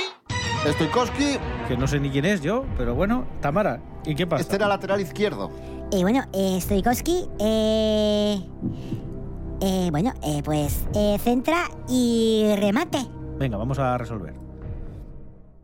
Stoikowski, 0.66 1.38
Que 1.68 1.76
no 1.76 1.87
sé 1.87 1.99
ni 2.00 2.11
quién 2.11 2.25
es 2.26 2.42
yo, 2.42 2.64
pero 2.76 2.94
bueno. 2.94 3.26
Tamara, 3.40 3.80
¿y 4.04 4.14
qué 4.14 4.26
pasa? 4.26 4.42
este 4.42 4.56
era 4.56 4.68
lateral 4.68 5.00
izquierdo. 5.00 5.50
Eh, 5.92 6.02
bueno, 6.02 6.23
eh, 6.32 6.59
Stoikowski, 6.61 7.25
eh, 7.38 8.40
eh, 9.62 9.88
bueno, 9.90 10.12
eh, 10.23 10.42
pues 10.44 10.87
eh, 10.94 11.18
centra 11.23 11.68
y 11.88 12.44
remate. 12.56 12.99
Venga, 13.40 13.56
vamos 13.56 13.78
a 13.78 13.97
resolver. 13.97 14.35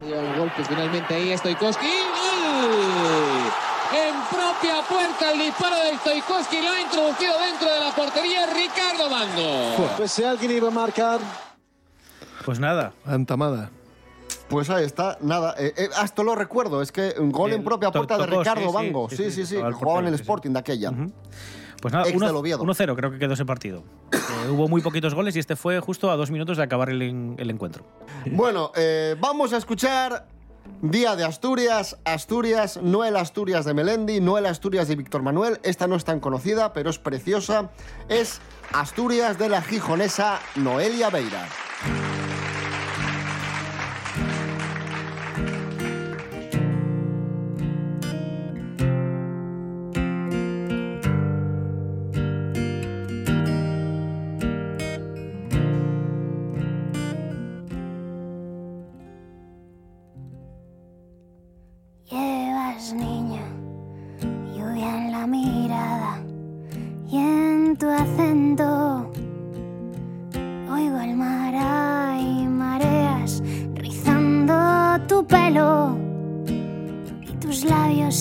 El 0.01 0.39
golpe 0.39 0.65
finalmente 0.65 1.15
ahí. 1.15 1.37
Stoikowski. 1.37 1.85
¡Gol! 1.87 2.71
En 3.95 4.15
propia 4.31 4.83
puerta 4.89 5.31
el 5.33 5.39
disparo 5.39 5.77
de 5.77 5.97
Stoikowski 5.99 6.63
lo 6.63 6.71
ha 6.71 6.81
introducido 6.81 7.33
dentro 7.39 7.71
de 7.71 7.81
la 7.81 7.95
portería 7.95 8.47
Ricardo 8.47 9.11
Mando. 9.11 9.95
Pues 9.99 10.11
si 10.11 10.25
alguien 10.25 10.53
iba 10.53 10.69
a 10.69 10.71
marcar, 10.73 11.21
Pues 12.47 12.59
nada, 12.59 12.93
Antamada. 13.05 13.71
Pues 14.49 14.71
ahí 14.71 14.85
está, 14.85 15.19
nada. 15.21 15.55
eh, 15.59 15.75
eh, 15.77 15.89
hasta 15.99 16.23
lo 16.23 16.35
recuerdo, 16.35 16.81
es 16.81 16.93
que 16.93 17.15
un 17.19 17.31
gol 17.31 17.51
Bien, 17.51 17.61
en 17.61 17.65
propia 17.65 17.91
to- 17.91 17.99
puerta 17.99 18.17
de 18.17 18.27
Ricardo 18.27 18.63
sí, 18.63 18.69
sí, 18.69 18.75
Bango. 18.75 19.09
sí, 19.11 19.17
Sí, 19.17 19.25
sí, 19.25 19.31
sí, 19.33 19.47
sí. 19.47 19.57
el 19.57 19.73
jugaba 19.75 20.01
en 20.01 20.07
el. 20.07 20.15
Sporting 20.15 20.51
de 20.53 20.59
aquella. 20.61 20.91
Ujú. 20.91 21.13
Pues 21.83 21.93
nada, 21.93 22.09
Ex 22.09 22.17
uno- 22.17 22.27
del 22.27 22.37
Oviedo. 22.37 22.63
1-0 22.63 22.97
creo 22.97 23.11
que 23.11 23.19
quedó 23.19 23.35
ese 23.35 23.45
partido. 23.45 23.83
Hubo 24.51 24.69
muy 24.69 24.81
poquitos 24.83 25.15
goles 25.15 25.37
y 25.37 25.39
este 25.39 25.57
fue 25.57 25.81
justo 25.81 26.11
a 26.11 26.17
dos 26.17 26.31
minutos 26.31 26.57
de 26.57 26.63
acabar 26.63 26.91
el 26.91 27.51
encuentro. 27.51 27.85
Bueno, 28.31 28.73
eh, 28.77 29.17
vamos 29.19 29.53
a 29.53 29.57
escuchar 29.57 30.27
Día 30.83 31.17
de 31.17 31.25
Asturias, 31.25 31.97
Asturias, 32.05 32.79
no 32.83 33.05
el 33.05 33.17
Asturias 33.17 33.65
de 33.65 33.75
Melendi, 33.75 34.21
no 34.21 34.37
el 34.37 34.47
Asturias 34.47 34.89
de 34.89 34.97
Víctor 34.97 35.23
Manuel. 35.23 35.59
Esta 35.63 35.87
no 35.87 35.97
es 35.97 36.05
tan 36.05 36.21
conocida, 36.21 36.73
pero 36.73 36.91
es 36.91 36.99
preciosa. 36.99 37.71
Es 38.09 38.41
Asturias 38.73 39.39
de 39.39 39.49
la 39.49 39.63
gijonesa 39.63 40.41
Noelia 40.57 41.09
Beira. 41.11 41.47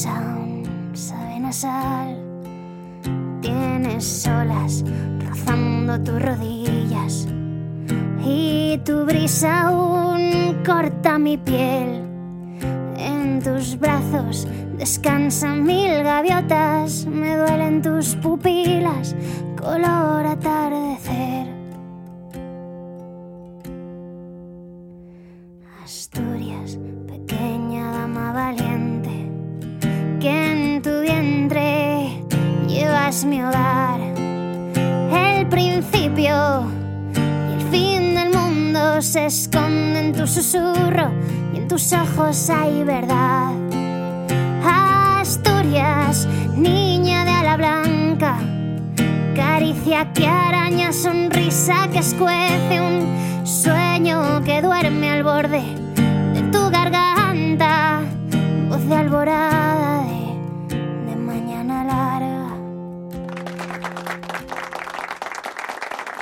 Aún 0.08 0.64
saben 0.94 1.46
a 1.46 1.52
sal. 1.52 2.18
Tienes 3.42 4.28
olas 4.28 4.84
rozando 5.30 6.00
tus 6.02 6.20
rodillas 6.20 7.28
y 8.26 8.80
tu 8.84 9.06
brisa 9.06 9.68
aún 9.68 10.58
corta 10.66 11.20
mi 11.20 11.38
piel. 11.38 12.02
En 12.98 13.42
tus 13.44 13.78
brazos 13.78 14.48
descansan 14.80 15.64
mil 15.64 16.04
gaviotas, 16.04 17.06
me 17.06 17.38
duelen 17.38 17.84
tus 17.84 18.16
pupilas, 18.16 19.16
color 19.56 20.26
atardecer. 20.26 21.45
Llevas 33.16 33.26
mi 33.26 33.42
hogar, 33.42 34.00
el 35.14 35.48
principio 35.48 36.66
y 37.16 37.54
el 37.54 37.62
fin 37.72 38.16
del 38.16 38.34
mundo 38.34 39.02
se 39.02 39.26
esconde 39.26 40.00
en 40.00 40.14
tu 40.14 40.28
susurro 40.28 41.12
y 41.54 41.58
en 41.58 41.68
tus 41.68 41.94
ojos 41.94 42.50
hay 42.50 42.84
verdad. 42.84 43.52
Asturias, 44.64 46.28
niña 46.56 47.26
de 47.26 47.32
ala 47.32 47.58
blanca, 47.58 48.38
caricia 49.36 50.12
que 50.14 50.28
araña, 50.28 50.92
sonrisa 50.92 51.88
que 51.92 52.00
escuece, 52.00 52.82
un 52.82 53.46
sueño 53.46 54.44
que 54.44 54.62
duerme 54.62 55.12
al 55.12 55.24
borde 55.24 55.85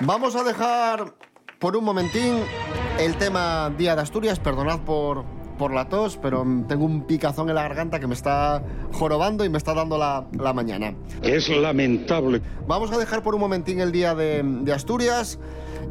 Vamos 0.06 0.36
a 0.36 0.44
dejar 0.44 1.14
por 1.60 1.78
un 1.78 1.86
momentín 1.86 2.40
el 3.00 3.16
tema 3.16 3.72
Día 3.78 3.96
de 3.96 4.02
Asturias. 4.02 4.38
Perdonad 4.38 4.82
por, 4.82 5.24
por 5.58 5.74
la 5.74 5.88
tos, 5.88 6.18
pero 6.18 6.46
tengo 6.68 6.84
un 6.84 7.04
picazón 7.04 7.48
en 7.48 7.56
la 7.56 7.64
garganta 7.64 8.02
que 8.02 8.08
me 8.08 8.14
está 8.14 8.62
jorobando 8.92 9.46
y 9.46 9.50
me 9.50 9.58
está 9.58 9.74
dando 9.74 9.98
la, 9.98 10.26
la 10.38 10.52
mañana. 10.52 10.94
es 11.22 11.48
lamentable. 11.48 12.42
Vamos 12.68 12.92
a 12.92 12.98
dejar 12.98 13.24
por 13.24 13.34
un 13.34 13.40
momentín 13.40 13.80
el 13.80 13.94
Día 13.94 14.14
de, 14.14 14.44
de 14.44 14.74
Asturias 14.74 15.40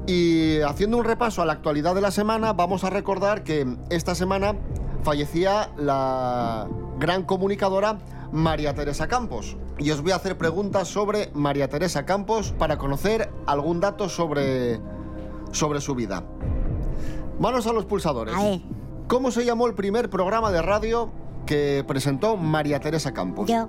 y 0.07 0.61
haciendo 0.61 0.99
un 0.99 1.05
repaso 1.05 1.41
a 1.41 1.47
la 1.47 1.55
actualidad 1.55 1.95
de 1.95 2.03
la 2.03 2.11
semana, 2.11 2.53
vamos 2.53 2.85
a 2.85 2.91
recordar 2.91 3.45
que 3.45 3.67
esta 3.89 4.15
semana 4.15 4.57
fallecía 5.05 5.71
la 5.79 6.69
gran 6.99 7.23
comunicadora 7.23 7.97
María 8.33 8.75
Teresa 8.75 9.07
Campos. 9.09 9.57
Y 9.79 9.91
os 9.91 10.03
voy 10.03 10.13
a 10.13 10.17
hacer 10.17 10.37
preguntas 10.39 10.89
sobre 10.89 11.31
María 11.35 11.69
Teresa 11.69 12.05
Campos 12.05 12.53
para 12.59 12.79
conocer 12.79 13.31
algún 13.47 13.81
dato 13.81 14.09
sobre, 14.09 14.81
sobre 15.53 15.81
su 15.81 15.95
vida. 15.95 16.25
Manos 17.39 17.67
a 17.67 17.73
los 17.73 17.85
pulsadores. 17.85 18.35
A 18.35 18.43
ver, 18.43 18.61
¿Cómo 19.09 19.31
se 19.31 19.45
llamó 19.45 19.67
el 19.67 19.75
primer 19.75 20.09
programa 20.09 20.51
de 20.51 20.63
radio 20.63 21.11
que 21.45 21.85
presentó 21.87 22.37
María 22.37 22.81
Teresa 22.81 23.13
Campos? 23.13 23.49
yo, 23.49 23.67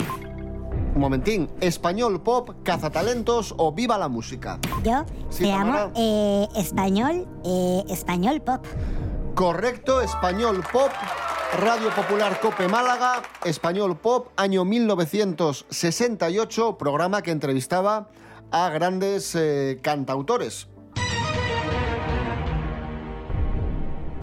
Un 0.95 1.01
momentín. 1.01 1.49
Español 1.59 2.21
pop, 2.21 2.51
cazatalentos 2.63 3.53
o 3.57 3.73
viva 3.73 3.97
la 3.97 4.07
música. 4.07 4.59
Yo 4.83 5.03
Sí, 5.29 5.43
te 5.43 5.51
amo 5.51 5.91
eh, 5.95 6.47
español, 6.55 7.27
eh, 7.43 7.83
español 7.89 8.41
pop. 8.41 8.63
Correcto, 9.35 10.01
español 10.01 10.63
pop. 10.71 10.91
Radio 11.59 11.91
Popular 11.91 12.39
Cope 12.39 12.67
Málaga, 12.67 13.21
Español 13.45 13.95
Pop, 13.97 14.29
año 14.37 14.65
1968, 14.65 16.79
programa 16.79 17.21
que 17.21 17.29
entrevistaba 17.29 18.07
a 18.51 18.69
grandes 18.69 19.35
eh, 19.35 19.77
cantautores. 19.83 20.67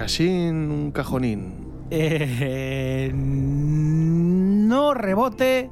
Cachín, 0.00 0.70
un 0.70 0.92
cajonín. 0.92 1.52
Eh, 1.90 3.10
no 3.14 4.94
rebote. 4.94 5.70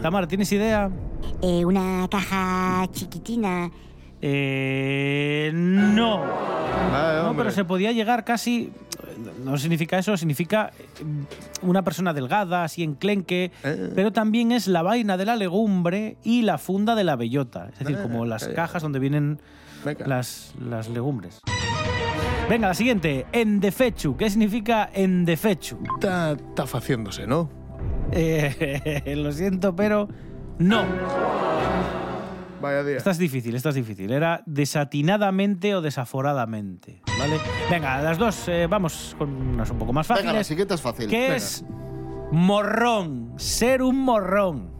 Tamara, 0.00 0.28
¿tienes 0.28 0.52
idea? 0.52 0.88
Eh, 1.42 1.64
una 1.64 2.06
caja 2.08 2.86
chiquitina. 2.92 3.68
Eh, 4.22 5.50
no. 5.52 6.20
Vale, 6.92 7.22
No, 7.24 7.34
pero 7.36 7.50
se 7.50 7.64
podía 7.64 7.90
llegar 7.90 8.24
casi. 8.24 8.72
No 9.44 9.58
significa 9.58 9.98
eso, 9.98 10.16
significa 10.16 10.70
eh, 10.78 10.82
una 11.62 11.82
persona 11.82 12.12
delgada, 12.12 12.62
así 12.62 12.84
enclenque, 12.84 13.50
Eh. 13.64 13.90
pero 13.92 14.12
también 14.12 14.52
es 14.52 14.68
la 14.68 14.82
vaina 14.82 15.16
de 15.16 15.24
la 15.24 15.34
legumbre 15.34 16.16
y 16.22 16.42
la 16.42 16.58
funda 16.58 16.94
de 16.94 17.02
la 17.02 17.16
bellota. 17.16 17.70
Es 17.72 17.80
decir, 17.80 17.96
Eh, 17.96 18.02
como 18.02 18.24
las 18.24 18.44
calla. 18.44 18.54
cajas 18.54 18.82
donde 18.84 19.00
vienen 19.00 19.40
las, 20.06 20.54
las 20.60 20.88
legumbres. 20.88 21.40
Venga, 22.48 22.68
la 22.68 22.74
siguiente. 22.74 23.26
Endefechu. 23.32 24.16
¿Qué 24.16 24.30
significa 24.30 24.88
endefechu? 24.92 25.78
Está, 25.94 26.32
está 26.32 26.66
faciéndose, 26.66 27.26
¿no? 27.26 27.50
Eh, 28.10 29.02
lo 29.16 29.32
siento, 29.32 29.76
pero 29.76 30.08
no. 30.58 30.84
Vaya 32.60 32.82
día. 32.82 32.96
Esta 32.96 33.10
es 33.10 33.18
difícil, 33.18 33.54
esta 33.54 33.68
es 33.68 33.74
difícil. 33.74 34.10
Era 34.10 34.42
desatinadamente 34.46 35.74
o 35.74 35.82
desaforadamente. 35.82 37.02
¿Vale? 37.18 37.38
Venga, 37.70 38.02
las 38.02 38.18
dos, 38.18 38.48
eh, 38.48 38.66
vamos 38.68 39.14
con 39.18 39.30
unas 39.30 39.70
un 39.70 39.78
poco 39.78 39.92
más 39.92 40.08
Venga, 40.08 40.20
la 40.22 40.26
fáciles. 40.28 40.46
siguiente 40.46 40.74
es 40.74 40.80
fácil. 40.80 41.08
¿Qué 41.08 41.20
Venga. 41.20 41.36
es 41.36 41.64
morrón? 42.32 43.34
Ser 43.36 43.82
un 43.82 44.00
morrón. 44.00 44.70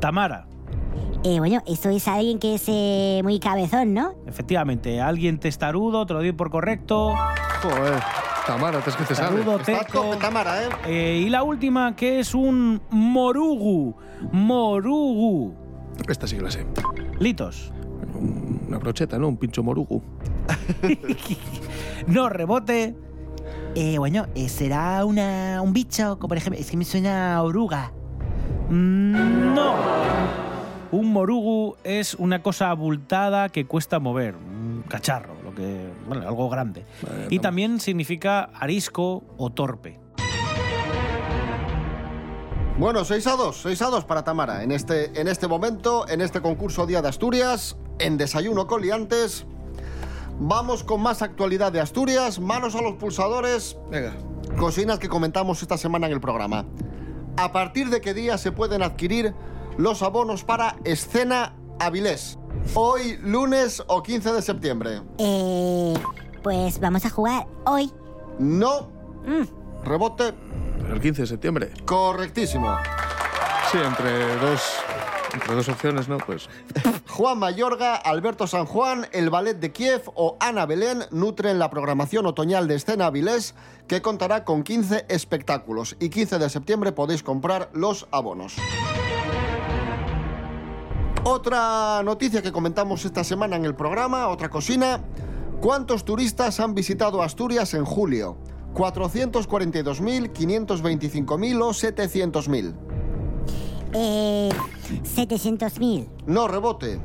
Tamara, 0.00 0.46
Eh, 1.28 1.40
bueno, 1.40 1.60
eso 1.66 1.90
es 1.90 2.06
alguien 2.06 2.38
que 2.38 2.54
es 2.54 2.62
eh, 2.68 3.20
muy 3.24 3.40
cabezón, 3.40 3.94
¿no? 3.94 4.14
efectivamente, 4.28 5.00
alguien 5.00 5.40
testarudo, 5.40 6.06
te 6.06 6.14
lo 6.14 6.20
doy 6.20 6.30
por 6.30 6.50
correcto. 6.50 7.16
Joder. 7.62 8.00
Tamara, 8.46 8.78
te 8.78 8.90
es 8.90 8.96
que 8.96 9.02
te 9.02 9.14
sale. 9.16 9.42
Teco. 9.64 10.16
Tamara, 10.20 10.62
¿eh? 10.62 10.68
Eh, 10.86 11.22
y 11.26 11.28
la 11.28 11.42
última, 11.42 11.96
que 11.96 12.20
es 12.20 12.32
un 12.32 12.80
morugu. 12.90 13.96
Morugu. 14.30 15.52
Esta 16.08 16.28
sí 16.28 16.36
que 16.36 16.42
la 16.42 16.50
sé. 16.52 16.64
Litos. 17.18 17.72
Una 18.68 18.78
brocheta, 18.78 19.18
¿no? 19.18 19.26
Un 19.26 19.36
pincho 19.36 19.64
morugu. 19.64 20.00
No 22.06 22.28
rebote. 22.28 22.94
Eh, 23.74 23.98
bueno, 23.98 24.26
eh, 24.36 24.48
será 24.48 25.04
una, 25.04 25.60
un 25.60 25.72
bicho, 25.72 26.20
como 26.20 26.28
por 26.28 26.36
ejemplo, 26.36 26.60
es 26.60 26.70
que 26.70 26.76
me 26.76 26.84
suena 26.84 27.34
a 27.34 27.42
oruga. 27.42 27.90
Mm, 28.70 29.54
No. 29.54 29.74
Un 30.92 31.12
morugu 31.12 31.76
es 31.84 32.14
una 32.14 32.42
cosa 32.42 32.70
abultada 32.70 33.48
que 33.48 33.66
cuesta 33.66 33.98
mover, 33.98 34.36
un 34.36 34.84
cacharro, 34.88 35.34
lo 35.42 35.54
que, 35.54 35.90
bueno, 36.06 36.26
algo 36.26 36.48
grande. 36.48 36.84
y 37.28 37.38
también 37.40 37.80
significa 37.80 38.50
arisco 38.54 39.24
o 39.36 39.50
torpe. 39.50 39.98
Bueno, 42.78 43.06
6 43.06 43.26
a 43.26 43.36
2, 43.36 43.56
6 43.62 43.82
a 43.82 43.86
2 43.86 44.04
para 44.04 44.22
Tamara. 44.22 44.62
En 44.62 44.70
este, 44.70 45.18
en 45.18 45.28
este 45.28 45.48
momento, 45.48 46.06
en 46.08 46.20
este 46.20 46.42
concurso 46.42 46.86
Día 46.86 47.00
de 47.00 47.08
Asturias, 47.08 47.78
en 47.98 48.18
Desayuno 48.18 48.66
con 48.66 48.82
Liantes. 48.82 49.46
Vamos 50.38 50.84
con 50.84 51.00
más 51.00 51.22
actualidad 51.22 51.72
de 51.72 51.80
Asturias. 51.80 52.38
Manos 52.38 52.74
a 52.74 52.82
los 52.82 52.96
pulsadores. 52.96 53.78
Venga. 53.90 54.12
Cocinas 54.58 54.98
que 54.98 55.08
comentamos 55.08 55.62
esta 55.62 55.78
semana 55.78 56.06
en 56.06 56.12
el 56.12 56.20
programa. 56.20 56.66
¿A 57.38 57.50
partir 57.52 57.88
de 57.88 58.02
qué 58.02 58.12
día 58.12 58.36
se 58.36 58.52
pueden 58.52 58.82
adquirir 58.82 59.34
los 59.78 60.02
abonos 60.02 60.44
para 60.44 60.76
Escena 60.84 61.54
Avilés? 61.78 62.38
Hoy, 62.74 63.18
lunes 63.22 63.82
o 63.86 64.02
15 64.02 64.32
de 64.32 64.42
septiembre. 64.42 65.02
Eh, 65.18 65.94
pues 66.42 66.80
vamos 66.80 67.04
a 67.04 67.10
jugar 67.10 67.46
hoy. 67.64 67.92
No. 68.38 68.88
Rebote. 69.84 70.34
Pero 70.78 70.94
el 70.94 71.00
15 71.00 71.22
de 71.22 71.28
septiembre. 71.28 71.70
Correctísimo. 71.84 72.76
Sí, 73.70 73.78
entre 73.78 74.36
dos, 74.36 74.62
entre 75.34 75.54
dos 75.54 75.68
opciones, 75.68 76.08
¿no? 76.08 76.18
Pues 76.18 76.48
Juan 77.08 77.38
Mayorga, 77.38 77.96
Alberto 77.96 78.46
San 78.46 78.66
Juan, 78.66 79.06
el 79.12 79.30
Ballet 79.30 79.58
de 79.58 79.72
Kiev 79.72 80.02
o 80.14 80.36
Ana 80.38 80.66
Belén 80.66 81.04
nutren 81.10 81.58
la 81.58 81.70
programación 81.70 82.26
otoñal 82.26 82.68
de 82.68 82.76
Escena 82.76 83.06
Avilés, 83.06 83.54
que 83.88 84.02
contará 84.02 84.44
con 84.44 84.62
15 84.62 85.06
espectáculos. 85.08 85.96
Y 85.98 86.10
15 86.10 86.38
de 86.38 86.50
septiembre 86.50 86.92
podéis 86.92 87.22
comprar 87.22 87.70
los 87.72 88.06
abonos. 88.12 88.56
Otra 91.28 92.04
noticia 92.04 92.40
que 92.40 92.52
comentamos 92.52 93.04
esta 93.04 93.24
semana 93.24 93.56
en 93.56 93.64
el 93.64 93.74
programa, 93.74 94.28
otra 94.28 94.48
cocina. 94.48 95.02
¿Cuántos 95.60 96.04
turistas 96.04 96.60
han 96.60 96.72
visitado 96.72 97.20
Asturias 97.20 97.74
en 97.74 97.84
julio? 97.84 98.38
¿442.000, 98.74 100.32
525.000 100.32 101.62
o 101.62 101.70
700.000? 101.70 102.74
Eh, 103.92 104.50
700.000. 105.02 106.08
No 106.26 106.46
rebote. 106.46 107.00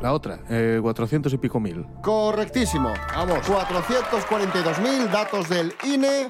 La 0.00 0.12
otra, 0.12 0.38
eh, 0.48 0.78
400 0.80 1.32
y 1.32 1.38
pico 1.38 1.58
mil. 1.58 1.84
Correctísimo. 2.02 2.92
Vamos. 3.16 3.38
442.000 3.40 5.10
datos 5.10 5.48
del 5.48 5.74
INE, 5.82 6.28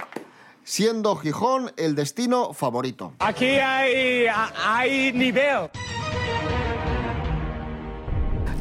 siendo 0.64 1.14
Gijón 1.16 1.70
el 1.76 1.94
destino 1.94 2.54
favorito. 2.54 3.12
Aquí 3.18 3.59
hay, 3.59 4.24
hay 4.64 5.12
nivel. 5.12 5.68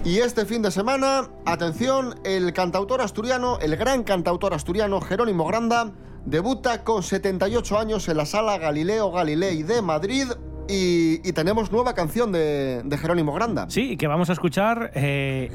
Y 0.06 0.20
este 0.20 0.46
fin 0.46 0.62
de 0.62 0.72
semana, 0.72 1.28
atención, 1.46 2.16
el 2.24 2.54
cantautor 2.54 3.02
asturiano, 3.02 3.60
el 3.60 3.76
gran 3.76 4.04
cantautor 4.04 4.54
asturiano 4.54 5.02
Jerónimo 5.02 5.46
Granda, 5.46 5.92
debuta 6.26 6.84
con 6.84 7.04
78 7.04 7.78
años 7.78 8.08
en 8.10 8.18
la 8.18 8.26
sala 8.26 8.58
Galileo 8.58 9.12
Galilei 9.12 9.62
de 9.64 9.82
Madrid 9.82 10.26
y, 10.68 11.28
y 11.28 11.34
tenemos 11.34 11.72
nueva 11.72 11.94
canción 11.96 12.32
de, 12.32 12.82
de 12.86 12.98
Jerónimo 12.98 13.34
Granda. 13.34 13.66
Sí, 13.70 13.92
y 13.94 13.98
que 13.98 14.08
vamos 14.08 14.30
a 14.30 14.34
escuchar. 14.34 14.92
eh, 14.96 15.50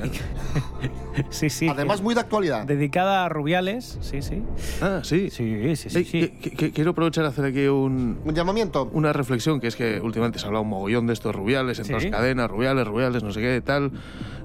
sí, 1.31 1.49
sí. 1.51 1.69
Además, 1.69 2.03
muy 2.03 2.15
de 2.15 2.21
actualidad. 2.21 2.65
Dedicada 2.67 3.25
a 3.25 3.29
Rubiales, 3.29 3.97
sí, 4.01 4.23
sí. 4.23 4.43
Ah, 4.83 5.01
sí. 5.05 5.31
Sí, 5.31 5.77
sí, 5.77 5.89
sí. 5.91 5.99
Ey, 5.99 6.05
sí. 6.05 6.21
que- 6.21 6.39
que- 6.39 6.51
que- 6.57 6.73
quiero 6.73 6.91
aprovechar 6.91 7.25
a 7.25 7.29
hacer 7.29 7.45
aquí 7.45 7.67
un, 7.67 8.21
Un 8.25 8.35
llamamiento. 8.35 8.91
una 8.93 9.13
reflexión, 9.13 9.61
que 9.61 9.69
es 9.69 9.77
que 9.77 10.01
últimamente 10.01 10.39
se 10.41 10.47
ha 10.47 10.49
hablado 10.49 10.65
un 10.65 10.71
mogollón 10.71 11.07
de 11.07 11.13
estos 11.13 11.33
rubiales, 11.35 11.79
en 11.79 11.85
Sí. 11.85 11.91
todas 11.93 12.05
las 12.05 12.13
cadenas, 12.13 12.51
rubiales, 12.51 12.85
rubiales, 12.87 13.23
no 13.23 13.33
sé 13.33 13.41
qué, 13.41 13.61
tal. 13.65 13.93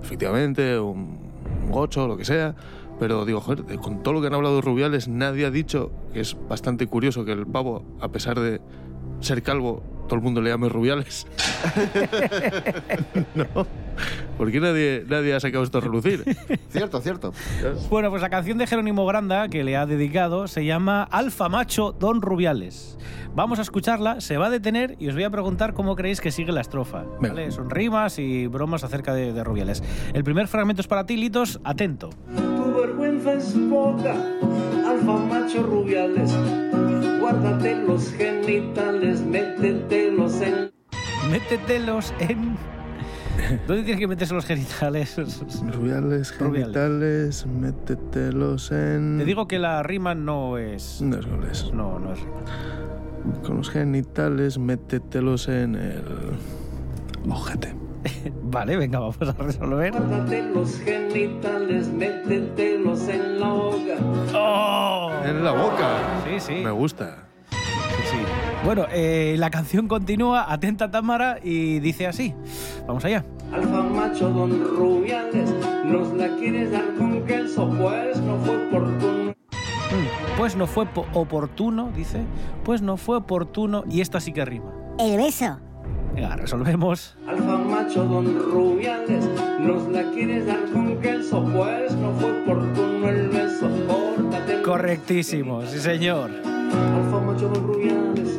Efectivamente, 0.01 0.79
un, 0.79 1.17
un 1.65 1.71
gocho, 1.71 2.07
lo 2.07 2.17
que 2.17 2.25
sea. 2.25 2.55
Pero 2.99 3.25
digo, 3.25 3.39
joder, 3.39 3.63
de- 3.65 3.77
con 3.77 4.03
todo 4.03 4.13
lo 4.15 4.21
que 4.21 4.27
han 4.27 4.33
hablado 4.33 4.55
de 4.55 4.62
rubiales, 4.62 5.07
nadie 5.07 5.45
ha 5.45 5.51
dicho, 5.51 5.91
que 6.13 6.19
es 6.21 6.35
bastante 6.49 6.88
curioso, 6.88 7.23
que 7.25 7.31
el 7.31 7.45
pavo, 7.47 7.83
a 8.01 8.09
pesar 8.09 8.39
de 8.39 8.59
ser 9.21 9.41
calvo, 9.41 9.81
todo 10.10 10.17
el 10.17 10.24
mundo 10.24 10.41
le 10.41 10.50
llame 10.50 10.67
Rubiales. 10.67 11.26
no. 13.36 13.45
¿Por 14.38 14.52
qué 14.52 14.60
nadie, 14.60 15.06
nadie 15.08 15.34
ha 15.36 15.39
sacado 15.39 15.63
esto 15.63 15.78
a 15.78 15.82
relucir? 15.82 16.24
Cierto, 16.69 17.00
cierto. 17.02 17.34
Bueno, 17.89 18.10
pues 18.10 18.22
la 18.22 18.30
canción 18.30 18.58
de 18.58 18.67
Jerónimo 18.67 19.06
Granda 19.06 19.48
que 19.50 19.63
le 19.63 19.78
ha 19.78 19.86
dedicado 19.86 20.48
se 20.48 20.65
llama 20.65 21.04
Alfa 21.04 21.48
Macho 21.50 21.91
Don 21.91 22.22
Rubiales. 22.22 22.98
Vamos 23.36 23.60
a 23.60 23.62
escucharla, 23.62 24.19
se 24.22 24.38
va 24.38 24.48
a 24.48 24.50
detener 24.50 24.95
y 25.00 25.08
os 25.08 25.13
voy 25.13 25.24
a 25.24 25.30
preguntar 25.30 25.74
cómo 25.74 25.95
creéis 25.95 26.19
que 26.22 26.32
sigue 26.32 26.52
la 26.52 26.62
estrofa. 26.62 27.04
¿vale? 27.22 27.52
Son 27.52 27.69
rimas 27.69 28.17
y 28.17 28.48
bromas 28.48 28.84
acerca 28.84 29.13
de, 29.13 29.34
de 29.34 29.43
Rubiales. 29.43 29.84
El 30.13 30.24
primer 30.24 30.48
fragmento 30.48 30.82
es 30.82 30.88
para 30.88 31.06
ti, 31.06 31.17
Litos, 31.17 31.60
atento. 31.63 32.10
Tu 32.36 32.74
vergüenza 32.74 33.34
es 33.34 33.56
poca, 33.69 34.15
alfa 34.88 35.13
macho 35.13 35.63
rubiales. 35.63 36.34
Guárdate 37.19 37.75
los 37.75 38.12
genitales, 38.13 39.21
métetelos 39.21 40.41
en. 40.41 40.71
Métetelos 41.29 42.13
en... 42.19 42.58
¿Dónde 43.67 43.84
tienes 43.84 43.99
que 43.99 44.08
meterse 44.08 44.34
los 44.34 44.45
genitales? 44.45 45.15
Rubiales, 45.73 46.32
genitales, 46.32 47.45
métetelos 47.45 48.71
en... 48.71 49.17
Te 49.19 49.25
digo 49.25 49.47
que 49.47 49.60
la 49.60 49.84
rima 49.84 50.15
no 50.15 50.58
es... 50.58 51.01
No 51.01 51.17
es 51.17 51.25
goles. 51.25 51.71
No, 51.73 51.99
no 51.99 52.13
es 52.13 52.19
rima. 52.19 53.41
Con 53.45 53.58
los 53.58 53.69
genitales, 53.69 54.58
métetelos 54.58 55.47
en 55.47 55.75
el... 55.75 56.03
Ojete. 57.29 57.75
Vale, 58.43 58.77
venga, 58.77 58.99
vamos 58.99 59.17
a 59.21 59.32
resolver. 59.34 59.91
Guárdate 59.91 60.43
los 60.53 60.79
genitales, 60.79 61.88
métetelos 61.89 63.08
en 63.08 63.39
la 63.39 63.53
hoga. 63.53 63.97
¡Oh! 64.34 65.12
En 65.25 65.43
la 65.43 65.51
boca. 65.51 65.98
Sí, 66.39 66.54
sí. 66.56 66.63
Me 66.63 66.71
gusta. 66.71 67.25
Sí, 67.52 67.58
sí. 68.12 68.17
Bueno, 68.65 68.86
eh, 68.91 69.36
la 69.38 69.49
canción 69.49 69.88
continúa, 69.88 70.52
atenta 70.52 70.91
Tamara, 70.91 71.38
y 71.43 71.80
dice 71.80 72.08
así. 72.08 72.34
Vamos 72.88 73.04
allá. 73.06 73.25
Alfa 73.54 73.82
macho 73.82 74.30
don 74.30 74.63
rubiales, 74.78 75.54
nos 75.86 76.13
la 76.13 76.28
quieres 76.38 76.71
dar 76.71 76.93
con 76.97 77.25
queso, 77.25 77.67
pues 77.80 78.19
no 78.21 78.38
fue 78.38 78.67
oportuno. 78.67 79.32
Mm, 79.32 80.38
Pues 80.38 80.56
no 80.56 80.67
fue 80.67 80.86
po- 80.86 81.06
oportuno, 81.13 81.91
dice. 81.95 82.21
Pues 82.63 82.82
no 82.82 82.97
fue 82.97 83.17
oportuno, 83.17 83.84
y 83.89 84.02
esta 84.02 84.19
sí 84.19 84.32
que 84.34 84.45
rima. 84.45 84.71
El 84.99 85.17
beso. 85.17 85.60
Venga, 86.13 86.36
resolvemos. 86.36 87.17
Alfa 87.28 87.58
macho 87.58 88.04
don 88.04 88.39
rubiales, 88.52 89.28
nos 89.60 89.88
la 89.89 90.04
quieres 90.12 90.45
dar 90.45 90.60
con 90.73 90.97
queso, 90.99 91.43
pues 91.56 91.93
no 91.95 92.12
fue 92.13 92.41
oportuno 92.43 93.08
el 93.10 93.30
beso. 93.30 93.67
Correctísimo, 94.63 95.65
sí 95.65 95.80
señor. 95.80 96.32
Alfa 96.32 97.19
macho 97.19 97.50
don 97.50 97.67
rubiales, 97.67 98.38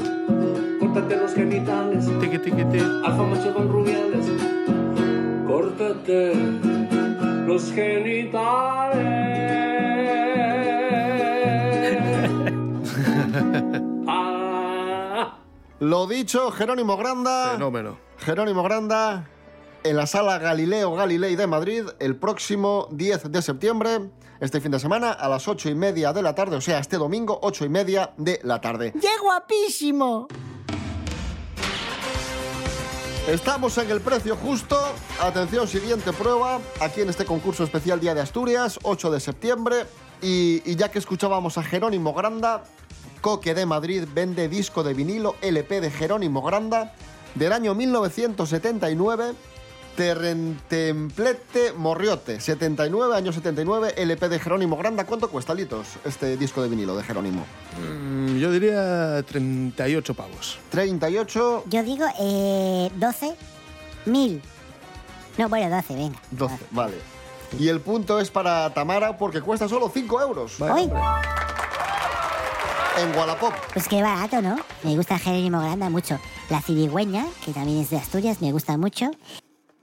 córtate 0.79 1.17
los 1.17 1.35
genitales. 1.35 2.07
Tiqui, 2.21 2.39
tiqui, 2.39 2.65
tiqui. 2.65 2.85
Alfa 3.05 3.23
macho 3.23 3.53
don 3.53 3.69
rubiales, 3.69 4.27
córtate 5.47 6.35
los 7.47 7.73
genitales. 7.73 9.01
ah. 14.07 15.39
Lo 15.81 16.07
dicho, 16.07 16.51
Jerónimo 16.51 16.97
Granda. 16.97 17.53
Fenómeno. 17.55 17.97
Jerónimo 18.19 18.63
Granda 18.63 19.27
en 19.85 19.97
la 19.97 20.07
sala 20.07 20.39
Galileo 20.39 20.95
Galilei 20.95 21.37
de 21.37 21.47
Madrid 21.47 21.85
el 21.99 22.17
próximo 22.17 22.89
10 22.91 23.31
de 23.31 23.43
septiembre, 23.43 24.11
este 24.41 24.61
fin 24.61 24.71
de 24.71 24.79
semana, 24.79 25.13
a 25.13 25.29
las 25.29 25.49
8 25.49 25.71
y 25.71 25.75
media 25.75 26.13
de 26.13 26.23
la 26.23 26.35
tarde, 26.35 26.57
o 26.57 26.61
sea, 26.61 26.79
este 26.79 26.97
domingo, 26.97 27.39
8 27.43 27.65
y 27.65 27.69
media 27.69 28.13
de 28.17 28.41
la 28.43 28.61
tarde. 28.61 28.93
¡Qué 29.01 29.19
guapísimo! 29.23 30.29
Estamos 33.29 33.77
en 33.79 33.91
el 33.91 34.01
precio 34.01 34.35
justo. 34.37 34.77
Atención, 35.21 35.69
siguiente 35.69 36.13
prueba, 36.13 36.59
aquí 36.81 37.03
en 37.03 37.11
este 37.11 37.25
concurso 37.25 37.65
especial 37.65 38.01
Día 38.01 38.15
de 38.15 38.21
Asturias, 38.23 38.79
8 38.83 39.11
de 39.11 39.21
septiembre. 39.21 39.87
Y, 40.23 40.63
y 40.65 40.77
ya 40.77 40.91
que 40.91 40.99
escuchábamos 40.99 41.57
a 41.59 41.63
Jerónimo 41.63 42.13
Granda, 42.13 42.65
Coque 43.21 43.55
de 43.55 43.67
Madrid 43.67 44.05
vende 44.15 44.49
disco 44.49 44.83
de 44.83 44.95
vinilo 44.95 45.37
LP 45.43 45.81
de 45.81 45.91
Jerónimo 45.91 46.43
Granda 46.43 46.95
del 47.35 47.53
año 47.53 47.75
1979. 47.75 49.35
Terrentemplete 49.97 51.73
Morriote, 51.77 52.41
79, 52.41 53.17
año 53.17 53.33
79, 53.33 53.95
LP 53.97 54.29
de 54.29 54.39
Jerónimo 54.39 54.77
Granda. 54.77 55.05
¿Cuánto 55.05 55.31
cuesta, 55.31 55.55
Litos, 55.55 55.87
este 56.05 56.37
disco 56.37 56.63
de 56.63 56.69
vinilo 56.69 56.97
de 56.97 57.03
Jerónimo? 57.03 57.45
Mm, 57.81 58.37
yo 58.39 58.51
diría 58.51 59.23
38 59.23 60.15
pavos. 60.15 60.59
38, 60.71 61.65
Yo 61.69 61.83
digo 61.83 62.07
eh, 62.19 62.91
12 62.97 63.35
mil. 64.07 64.43
No, 65.39 65.49
bueno, 65.49 65.75
12, 65.77 65.95
venga. 65.95 66.19
12, 66.31 66.57
vale. 66.71 66.95
Y 67.59 67.69
el 67.69 67.81
punto 67.81 68.21
es 68.21 68.31
para 68.31 68.73
Tamara 68.73 69.17
porque 69.19 69.41
cuesta 69.41 69.69
solo 69.69 69.91
5 69.93 70.21
euros. 70.23 70.61
Uy, 70.61 70.91
En 72.99 73.17
Wallapop. 73.17 73.53
pues 73.73 73.89
qué 73.89 74.03
barato, 74.03 74.41
¿no? 74.43 74.57
Me 74.83 74.95
gusta 74.97 75.19
Jerónimo 75.19 75.61
Granda 75.61 75.89
mucho. 75.91 76.19
La 76.49 76.61
Cirigüeña, 76.61 77.27
que 77.45 77.53
también 77.53 77.81
es 77.81 77.91
de 77.91 77.97
Asturias, 77.99 78.41
me 78.41 78.53
gusta 78.53 78.77
mucho. 78.77 79.11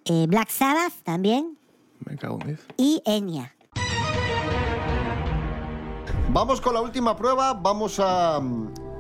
Eh, 0.09 0.25
Black 0.27 0.49
Sabbath 0.49 0.93
también. 1.03 1.57
Me 2.05 2.15
cago 2.15 2.39
en 2.41 2.47
10. 2.47 2.65
Y 2.77 3.01
Enya. 3.05 3.53
Vamos 6.31 6.61
con 6.61 6.73
la 6.73 6.81
última 6.81 7.15
prueba. 7.15 7.53
Vamos 7.53 7.99
a, 7.99 8.37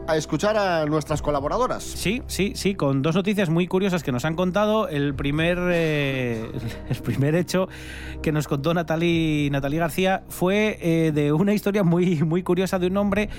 a 0.07 0.17
escuchar 0.17 0.57
a 0.57 0.85
nuestras 0.85 1.21
colaboradoras. 1.21 1.83
Sí, 1.83 2.23
sí, 2.27 2.53
sí, 2.55 2.75
con 2.75 3.01
dos 3.01 3.15
noticias 3.15 3.49
muy 3.49 3.67
curiosas 3.67 4.03
que 4.03 4.11
nos 4.11 4.25
han 4.25 4.35
contado. 4.35 4.87
El 4.87 5.13
primer, 5.15 5.57
eh, 5.71 6.49
el 6.89 6.97
primer 6.97 7.35
hecho 7.35 7.67
que 8.21 8.31
nos 8.31 8.47
contó 8.47 8.73
Natalie, 8.73 9.49
Natalie 9.51 9.79
García 9.79 10.23
fue 10.29 10.79
eh, 10.81 11.11
de 11.11 11.31
una 11.31 11.53
historia 11.53 11.83
muy, 11.83 12.23
muy 12.23 12.43
curiosa 12.43 12.79
de 12.79 12.87
un 12.87 12.97
hombre 12.97 13.29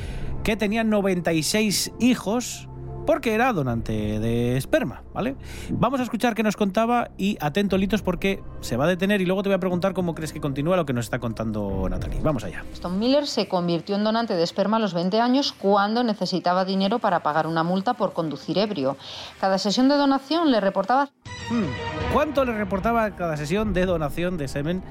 que 0.44 0.56
tenía 0.56 0.84
96 0.84 1.92
hijos 2.00 2.68
porque 3.08 3.32
era 3.32 3.54
donante 3.54 4.20
de 4.20 4.58
esperma, 4.58 5.02
¿vale? 5.14 5.34
Vamos 5.70 5.98
a 5.98 6.02
escuchar 6.02 6.34
qué 6.34 6.42
nos 6.42 6.56
contaba 6.56 7.08
y 7.16 7.38
atento, 7.40 7.78
Litos, 7.78 8.02
porque 8.02 8.42
se 8.60 8.76
va 8.76 8.84
a 8.84 8.86
detener 8.86 9.22
y 9.22 9.24
luego 9.24 9.42
te 9.42 9.48
voy 9.48 9.54
a 9.56 9.58
preguntar 9.58 9.94
cómo 9.94 10.14
crees 10.14 10.30
que 10.30 10.42
continúa 10.42 10.76
lo 10.76 10.84
que 10.84 10.92
nos 10.92 11.06
está 11.06 11.18
contando 11.18 11.88
Natalie. 11.88 12.20
Vamos 12.20 12.44
allá. 12.44 12.66
Tom 12.82 12.98
Miller 12.98 13.26
se 13.26 13.48
convirtió 13.48 13.96
en 13.96 14.04
donante 14.04 14.34
de 14.34 14.42
esperma 14.42 14.76
a 14.76 14.80
los 14.80 14.92
20 14.92 15.22
años 15.22 15.54
cuando 15.58 16.04
necesitaba 16.04 16.66
dinero 16.66 16.98
para 16.98 17.20
pagar 17.20 17.46
una 17.46 17.62
multa 17.62 17.94
por 17.94 18.12
conducir 18.12 18.58
ebrio. 18.58 18.98
Cada 19.40 19.56
sesión 19.56 19.88
de 19.88 19.94
donación 19.94 20.50
le 20.50 20.60
reportaba 20.60 21.08
Hmm, 21.50 21.64
¿Cuánto 22.12 22.44
le 22.44 22.52
reportaba 22.52 23.10
cada 23.16 23.38
sesión 23.38 23.72
de 23.72 23.86
donación 23.86 24.36
de 24.36 24.48
semen 24.48 24.82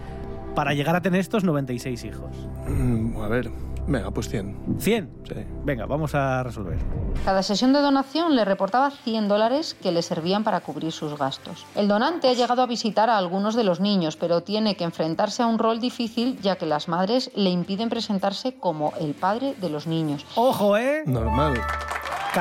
para 0.57 0.73
llegar 0.73 0.95
a 0.95 1.01
tener 1.03 1.19
estos 1.19 1.43
96 1.43 2.03
hijos? 2.05 2.31
Mm, 2.67 3.21
a 3.21 3.27
ver, 3.27 3.51
venga, 3.85 4.09
pues 4.09 4.27
100. 4.27 4.79
¿100? 4.79 4.79
Sí. 4.79 5.35
Venga, 5.63 5.85
vamos 5.85 6.15
a 6.15 6.41
resolver. 6.41 6.79
Cada 7.23 7.43
sesión 7.43 7.73
de 7.73 7.79
donación 7.79 8.35
le 8.35 8.43
reportaba 8.43 8.89
100 8.89 9.27
dólares 9.27 9.75
que 9.79 9.91
le 9.91 10.01
servían 10.01 10.43
para 10.43 10.61
cubrir 10.61 10.91
sus 10.91 11.15
gastos. 11.15 11.67
El 11.75 11.87
donante 11.87 12.27
ha 12.27 12.33
llegado 12.33 12.63
a 12.63 12.65
visitar 12.65 13.07
a 13.11 13.19
algunos 13.19 13.53
de 13.53 13.65
los 13.65 13.79
niños, 13.79 14.17
pero 14.17 14.41
tiene 14.41 14.75
que 14.75 14.83
enfrentarse 14.83 15.43
a 15.43 15.45
un 15.45 15.59
rol 15.59 15.79
difícil 15.79 16.39
ya 16.41 16.55
que 16.55 16.65
las 16.65 16.87
madres 16.87 17.29
le 17.35 17.51
impiden 17.51 17.89
presentarse 17.89 18.55
como 18.55 18.93
el 18.99 19.13
padre 19.13 19.53
de 19.61 19.69
los 19.69 19.85
niños. 19.85 20.25
¡Ojo, 20.33 20.75
eh! 20.75 21.03
Normal. 21.05 21.61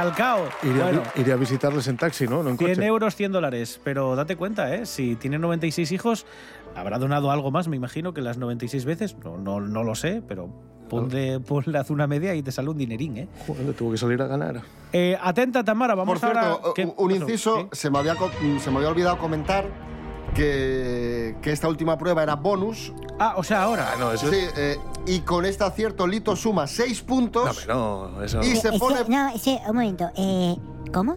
Calcao. 0.00 0.44
Iré, 0.62 0.82
Bueno, 0.82 1.00
a, 1.06 1.12
vi- 1.14 1.20
iré 1.22 1.32
a 1.32 1.36
visitarles 1.36 1.88
en 1.88 1.96
taxi, 1.96 2.26
¿no? 2.28 2.42
No 2.42 2.50
en 2.50 2.58
100 2.58 2.70
coche. 2.74 2.86
euros, 2.86 3.16
100 3.16 3.32
dólares. 3.32 3.80
Pero 3.82 4.14
date 4.14 4.36
cuenta, 4.36 4.74
¿eh? 4.74 4.84
Si 4.84 5.16
tiene 5.16 5.38
96 5.38 5.90
hijos, 5.90 6.26
habrá 6.74 6.98
donado 6.98 7.30
algo 7.30 7.50
más, 7.50 7.66
me 7.66 7.76
imagino, 7.76 8.12
que 8.12 8.20
las 8.20 8.36
96 8.36 8.84
veces. 8.84 9.16
No, 9.24 9.38
no, 9.38 9.58
no 9.62 9.82
lo 9.84 9.94
sé, 9.94 10.22
pero 10.28 10.50
ponle, 10.90 11.40
ponle 11.40 11.78
haz 11.78 11.88
una 11.88 12.06
media 12.06 12.34
y 12.34 12.42
te 12.42 12.52
sale 12.52 12.68
un 12.68 12.76
dinerín, 12.76 13.16
¿eh? 13.16 13.28
Joder, 13.46 13.72
tuvo 13.72 13.92
que 13.92 13.96
salir 13.96 14.20
a 14.20 14.26
ganar. 14.26 14.60
Eh, 14.92 15.16
atenta, 15.18 15.64
Tamara, 15.64 15.94
vamos 15.94 16.20
Por 16.20 16.28
ahora... 16.28 16.42
cierto, 16.42 16.74
¿Qué 16.74 16.92
un- 16.94 17.10
inciso, 17.12 17.70
se, 17.72 17.88
me 17.88 17.98
había, 17.98 18.16
se 18.60 18.70
me 18.70 18.76
había 18.76 18.90
olvidado 18.90 19.16
comentar 19.16 19.64
que, 20.34 21.36
que 21.42 21.52
esta 21.52 21.68
última 21.68 21.96
prueba 21.98 22.22
era 22.22 22.36
bonus. 22.36 22.92
Ah, 23.18 23.34
o 23.36 23.42
sea, 23.44 23.62
ahora. 23.62 23.92
Ah, 23.92 23.96
no, 23.98 24.12
eso 24.12 24.28
Sí, 24.30 24.36
es... 24.36 24.52
eh, 24.56 24.78
y 25.06 25.20
con 25.20 25.44
este 25.46 25.64
acierto 25.64 26.06
Lito 26.06 26.36
suma 26.36 26.66
6 26.66 27.00
No, 27.00 27.06
puntos. 27.06 27.56
pero 27.60 28.10
no, 28.14 28.22
eso... 28.22 28.40
Y 28.42 28.56
se 28.56 28.68
Ese- 28.68 28.78
pone 28.78 29.00
no, 29.08 29.28
ese, 29.28 29.58
un 29.68 29.74
momento. 29.76 30.10
Eh, 30.16 30.56
¿Cómo? 30.92 31.16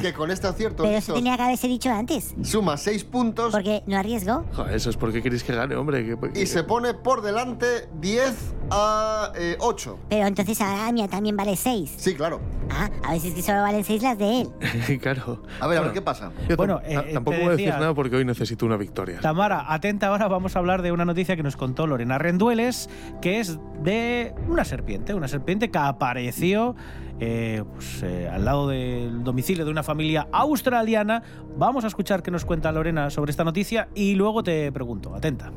que 0.00 0.14
con 0.14 0.30
este 0.30 0.46
acierto 0.46 0.84
Pero 0.84 0.96
eso 0.96 1.12
tenía 1.12 1.36
que 1.36 1.42
haberse 1.42 1.68
dicho 1.68 1.90
antes. 1.90 2.34
suma 2.42 2.78
6 2.78 3.04
puntos 3.04 3.52
Porque 3.52 3.82
no 3.86 3.98
arriesgó. 3.98 4.44
Joder, 4.54 4.74
eso 4.74 4.88
es 4.88 4.96
porque 4.96 5.22
queréis 5.22 5.44
que 5.44 5.54
gane, 5.54 5.74
hombre. 5.76 6.02
que- 6.18 6.40
y 6.40 6.46
se 6.46 6.62
pone 6.62 6.94
por 6.94 7.20
delante 7.20 7.86
10 8.00 8.34
a 8.70 9.32
eh, 9.36 9.56
8. 9.60 9.98
Pero 10.08 10.26
entonces 10.26 10.60
ahora 10.60 10.90
mía 10.92 11.08
también 11.08 11.36
vale 11.36 11.56
6. 11.56 11.94
Sí, 11.96 12.14
claro. 12.14 12.40
Ah, 12.70 12.90
a 13.04 13.12
veces 13.12 13.32
que 13.32 13.42
solo 13.42 13.62
valen 13.62 13.84
seis 13.84 14.02
las 14.02 14.18
de 14.18 14.40
él. 14.40 14.48
claro. 15.00 15.40
A 15.60 15.68
ver, 15.68 15.78
a 15.78 15.82
ver, 15.82 15.92
¿qué 15.92 16.02
pasa? 16.02 16.32
yo 16.48 16.56
Bueno, 16.56 16.80
tam- 16.80 16.84
eh, 16.86 17.02
te 17.06 17.12
tampoco 17.12 17.36
voy 17.36 17.46
a 17.46 17.50
decir 17.50 17.66
decía- 17.66 17.78
nada 17.78 17.94
porque 17.94 18.16
hoy 18.16 18.24
necesito 18.24 18.66
una 18.66 18.76
victoria. 18.76 19.20
Tamara, 19.20 19.72
atenta 19.72 20.08
ahora, 20.08 20.26
vamos 20.26 20.56
a 20.56 20.58
hablar 20.58 20.82
de 20.82 20.90
una 20.90 21.04
noticia 21.04 21.36
que 21.36 21.44
nos 21.44 21.56
contó 21.56 21.86
Lorena 21.86 22.18
Rendueles, 22.18 22.90
que 23.22 23.38
es 23.38 23.58
de 23.84 24.34
una 24.48 24.64
serpiente, 24.64 25.14
una 25.14 25.28
serpiente 25.28 25.70
que 25.70 25.78
apareció 25.78 26.74
eh, 27.20 27.62
pues, 27.72 28.02
eh, 28.02 28.28
al 28.28 28.44
lado 28.44 28.66
del 28.68 29.22
domicilio 29.22 29.64
de 29.64 29.70
una 29.70 29.84
familia 29.84 30.26
australiana. 30.32 31.22
Vamos 31.56 31.84
a 31.84 31.86
escuchar 31.86 32.22
qué 32.24 32.32
nos 32.32 32.44
cuenta 32.44 32.72
Lorena 32.72 33.10
sobre 33.10 33.30
esta 33.30 33.44
noticia 33.44 33.88
y 33.94 34.16
luego 34.16 34.42
te 34.42 34.72
pregunto, 34.72 35.14
atenta. 35.14 35.52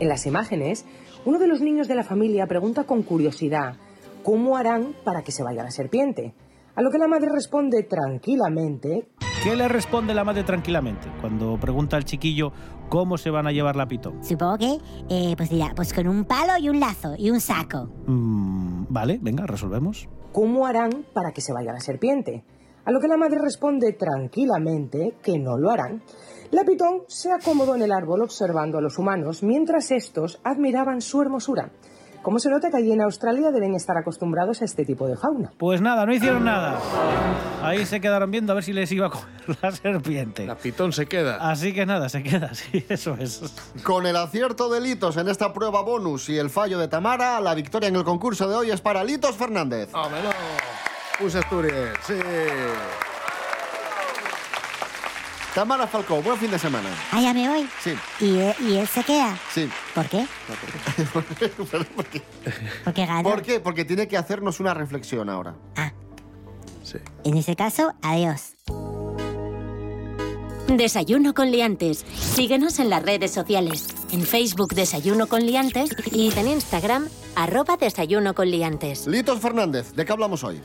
En 0.00 0.08
las 0.08 0.26
imágenes, 0.26 0.84
uno 1.24 1.38
de 1.38 1.46
los 1.46 1.60
niños 1.60 1.88
de 1.88 1.94
la 1.94 2.04
familia 2.04 2.46
pregunta 2.46 2.84
con 2.84 3.02
curiosidad 3.02 3.76
cómo 4.22 4.56
harán 4.56 4.94
para 5.04 5.22
que 5.22 5.32
se 5.32 5.42
vaya 5.42 5.62
la 5.62 5.70
serpiente. 5.70 6.34
A 6.74 6.82
lo 6.82 6.90
que 6.90 6.98
la 6.98 7.06
madre 7.06 7.28
responde 7.32 7.82
tranquilamente 7.84 9.06
¿Qué 9.44 9.54
le 9.54 9.68
responde 9.68 10.14
la 10.14 10.24
madre 10.24 10.42
tranquilamente 10.42 11.06
cuando 11.20 11.60
pregunta 11.60 11.98
al 11.98 12.06
chiquillo 12.06 12.50
cómo 12.88 13.18
se 13.18 13.28
van 13.28 13.46
a 13.46 13.52
llevar 13.52 13.76
la 13.76 13.86
pitón? 13.86 14.24
Supongo 14.24 14.56
que, 14.56 14.78
eh, 15.10 15.34
pues 15.36 15.50
dirá, 15.50 15.72
pues 15.76 15.92
con 15.92 16.08
un 16.08 16.24
palo 16.24 16.54
y 16.58 16.70
un 16.70 16.80
lazo 16.80 17.14
y 17.18 17.30
un 17.30 17.40
saco. 17.40 17.90
Mm, 18.06 18.86
vale, 18.88 19.18
venga, 19.20 19.46
resolvemos. 19.46 20.08
cómo 20.32 20.64
harán 20.66 21.04
para 21.12 21.32
que 21.32 21.42
se 21.42 21.52
vaya 21.52 21.74
la 21.74 21.80
serpiente. 21.80 22.42
A 22.86 22.90
lo 22.90 23.00
que 23.00 23.06
la 23.06 23.18
madre 23.18 23.36
responde 23.38 23.92
tranquilamente 23.92 25.14
que 25.22 25.38
no 25.38 25.58
lo 25.58 25.70
harán. 25.70 26.02
La 26.50 26.64
pitón 26.64 27.02
se 27.08 27.32
acomodó 27.32 27.74
en 27.74 27.82
el 27.82 27.92
árbol 27.92 28.22
observando 28.22 28.78
a 28.78 28.80
los 28.80 28.98
humanos 28.98 29.42
mientras 29.42 29.90
estos 29.90 30.40
admiraban 30.44 31.00
su 31.00 31.20
hermosura. 31.20 31.70
Como 32.24 32.38
se 32.38 32.48
nota 32.48 32.70
que 32.70 32.78
allí 32.78 32.90
en 32.90 33.02
Australia 33.02 33.50
deben 33.50 33.74
estar 33.74 33.98
acostumbrados 33.98 34.62
a 34.62 34.64
este 34.64 34.86
tipo 34.86 35.06
de 35.06 35.14
fauna. 35.14 35.52
Pues 35.58 35.82
nada, 35.82 36.06
no 36.06 36.14
hicieron 36.14 36.42
nada. 36.42 36.80
Ahí 37.62 37.84
se 37.84 38.00
quedaron 38.00 38.30
viendo 38.30 38.52
a 38.52 38.54
ver 38.54 38.64
si 38.64 38.72
les 38.72 38.90
iba 38.92 39.08
a 39.08 39.10
comer 39.10 39.58
la 39.60 39.70
serpiente. 39.72 40.46
La 40.46 40.54
pitón 40.54 40.94
se 40.94 41.04
queda. 41.04 41.36
Así 41.36 41.74
que 41.74 41.84
nada, 41.84 42.08
se 42.08 42.22
queda, 42.22 42.54
sí, 42.54 42.82
eso 42.88 43.14
es. 43.20 43.42
Con 43.82 44.06
el 44.06 44.16
acierto 44.16 44.70
de 44.70 44.80
Litos 44.80 45.18
en 45.18 45.28
esta 45.28 45.52
prueba 45.52 45.82
bonus 45.82 46.30
y 46.30 46.38
el 46.38 46.48
fallo 46.48 46.78
de 46.78 46.88
Tamara, 46.88 47.38
la 47.42 47.54
victoria 47.54 47.90
en 47.90 47.96
el 47.96 48.04
concurso 48.04 48.48
de 48.48 48.56
hoy 48.56 48.70
es 48.70 48.80
para 48.80 49.04
Litos 49.04 49.36
Fernández. 49.36 49.92
¡Vámonos! 49.92 50.34
Puse 51.18 51.38
Asturias, 51.38 51.90
sí. 52.06 52.14
Tamara 55.54 55.86
Falcó, 55.86 56.20
buen 56.20 56.36
fin 56.36 56.50
de 56.50 56.58
semana. 56.58 56.88
Ah, 57.12 57.20
ya 57.20 57.32
me 57.32 57.48
voy. 57.48 57.68
Sí, 57.82 57.92
¿Y, 58.20 58.38
él- 58.38 58.54
y 58.60 58.74
él 58.76 58.86
se 58.88 59.04
queda? 59.04 59.38
sí. 59.52 59.68
¿Por 59.94 60.08
qué? 60.08 60.26
¿Por 61.12 61.24
qué? 61.24 61.48
Porque 62.84 63.06
gana. 63.06 63.22
¿Por 63.22 63.42
qué? 63.42 63.60
Porque 63.60 63.84
tiene 63.84 64.08
que 64.08 64.16
hacernos 64.16 64.58
una 64.58 64.74
reflexión 64.74 65.28
ahora. 65.30 65.54
Sí. 66.82 66.98
En 67.24 67.36
ese 67.36 67.54
caso, 67.54 67.94
adiós. 68.02 68.54
Desayuno 70.68 71.34
con 71.34 71.50
liantes. 71.52 72.04
Síguenos 72.18 72.78
en 72.80 72.90
las 72.90 73.02
redes 73.04 73.30
sociales. 73.30 73.86
En 74.10 74.22
Facebook 74.22 74.74
Desayuno 74.74 75.28
con 75.28 75.46
liantes 75.46 75.90
y 76.12 76.36
en 76.36 76.48
Instagram 76.48 77.08
arroba 77.36 77.76
Desayuno 77.76 78.34
con 78.34 78.50
liantes. 78.50 79.06
Litos 79.06 79.38
Fernández, 79.40 79.92
¿de 79.92 80.04
qué 80.04 80.12
hablamos 80.12 80.42
hoy? 80.42 80.60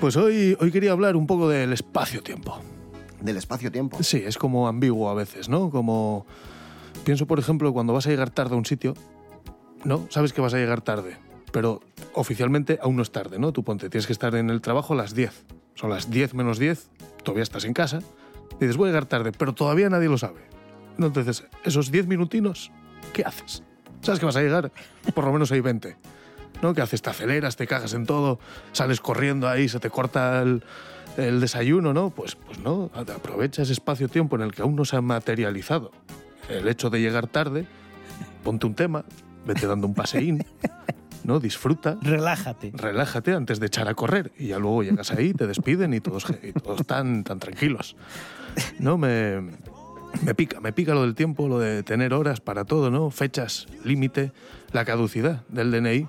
Pues 0.00 0.16
hoy, 0.16 0.56
hoy 0.60 0.70
quería 0.70 0.92
hablar 0.92 1.16
un 1.16 1.26
poco 1.26 1.48
del 1.48 1.72
espacio-tiempo. 1.72 2.60
Del 3.22 3.36
espacio-tiempo. 3.36 4.02
Sí, 4.02 4.22
es 4.24 4.36
como 4.36 4.68
ambiguo 4.68 5.08
a 5.08 5.14
veces, 5.14 5.48
¿no? 5.48 5.70
Como 5.70 6.26
pienso, 7.04 7.26
por 7.26 7.38
ejemplo, 7.38 7.72
cuando 7.72 7.92
vas 7.92 8.06
a 8.06 8.10
llegar 8.10 8.30
tarde 8.30 8.54
a 8.54 8.58
un 8.58 8.66
sitio, 8.66 8.94
¿no? 9.84 10.06
Sabes 10.10 10.32
que 10.32 10.40
vas 10.40 10.54
a 10.54 10.58
llegar 10.58 10.80
tarde, 10.80 11.16
pero 11.52 11.80
oficialmente 12.14 12.78
aún 12.82 12.96
no 12.96 13.02
es 13.02 13.12
tarde, 13.12 13.38
¿no? 13.38 13.52
Tú 13.52 13.62
ponte, 13.62 13.88
tienes 13.88 14.06
que 14.06 14.12
estar 14.12 14.34
en 14.34 14.50
el 14.50 14.60
trabajo 14.60 14.94
a 14.94 14.96
las 14.96 15.14
10. 15.14 15.44
Son 15.74 15.90
las 15.90 16.10
10 16.10 16.34
menos 16.34 16.58
10, 16.58 16.90
todavía 17.22 17.42
estás 17.42 17.64
en 17.64 17.74
casa. 17.74 18.00
Dices, 18.60 18.76
voy 18.76 18.88
a 18.88 18.90
llegar 18.90 19.06
tarde, 19.06 19.32
pero 19.32 19.54
todavía 19.54 19.88
nadie 19.88 20.08
lo 20.08 20.18
sabe. 20.18 20.40
Entonces, 20.98 21.44
esos 21.64 21.90
10 21.90 22.06
minutinos, 22.06 22.70
¿qué 23.12 23.22
haces? 23.22 23.62
¿Sabes 24.02 24.20
que 24.20 24.26
vas 24.26 24.36
a 24.36 24.42
llegar? 24.42 24.72
Por 25.14 25.24
lo 25.24 25.32
menos 25.32 25.50
hay 25.52 25.60
20. 25.60 25.96
¿No? 26.60 26.74
¿Qué 26.74 26.82
haces? 26.82 27.02
Te 27.02 27.10
aceleras, 27.10 27.56
te 27.56 27.66
cagas 27.66 27.94
en 27.94 28.06
todo, 28.06 28.38
sales 28.72 29.00
corriendo 29.00 29.48
ahí, 29.48 29.68
se 29.68 29.80
te 29.80 29.90
corta 29.90 30.42
el, 30.42 30.62
el 31.16 31.40
desayuno, 31.40 31.92
¿no? 31.92 32.10
Pues, 32.10 32.36
pues 32.36 32.58
no, 32.58 32.90
aprovecha 32.94 33.62
ese 33.62 33.72
espacio-tiempo 33.72 34.36
en 34.36 34.42
el 34.42 34.52
que 34.52 34.62
aún 34.62 34.76
no 34.76 34.84
se 34.84 34.96
ha 34.96 35.00
materializado 35.00 35.90
el 36.48 36.68
hecho 36.68 36.90
de 36.90 37.00
llegar 37.00 37.26
tarde, 37.26 37.66
ponte 38.42 38.66
un 38.66 38.74
tema, 38.74 39.04
vete 39.46 39.66
dando 39.66 39.86
un 39.86 39.94
paseín, 39.94 40.44
¿no? 41.24 41.40
Disfruta. 41.40 41.98
Relájate. 42.02 42.72
Relájate 42.74 43.32
antes 43.32 43.60
de 43.60 43.66
echar 43.66 43.88
a 43.88 43.94
correr 43.94 44.32
y 44.38 44.48
ya 44.48 44.58
luego 44.58 44.82
llegas 44.82 45.12
ahí, 45.12 45.32
te 45.34 45.46
despiden 45.46 45.94
y 45.94 46.00
todos, 46.00 46.26
y 46.42 46.52
todos 46.52 46.86
tan, 46.86 47.24
tan 47.24 47.38
tranquilos. 47.38 47.96
No, 48.78 48.98
me, 48.98 49.40
me 50.24 50.34
pica, 50.34 50.60
me 50.60 50.72
pica 50.72 50.94
lo 50.94 51.02
del 51.02 51.14
tiempo, 51.14 51.48
lo 51.48 51.58
de 51.58 51.82
tener 51.82 52.12
horas 52.14 52.40
para 52.40 52.64
todo, 52.64 52.90
¿no? 52.90 53.10
Fechas, 53.10 53.66
límite, 53.84 54.32
la 54.72 54.84
caducidad 54.84 55.42
del 55.48 55.70
DNI. 55.70 56.06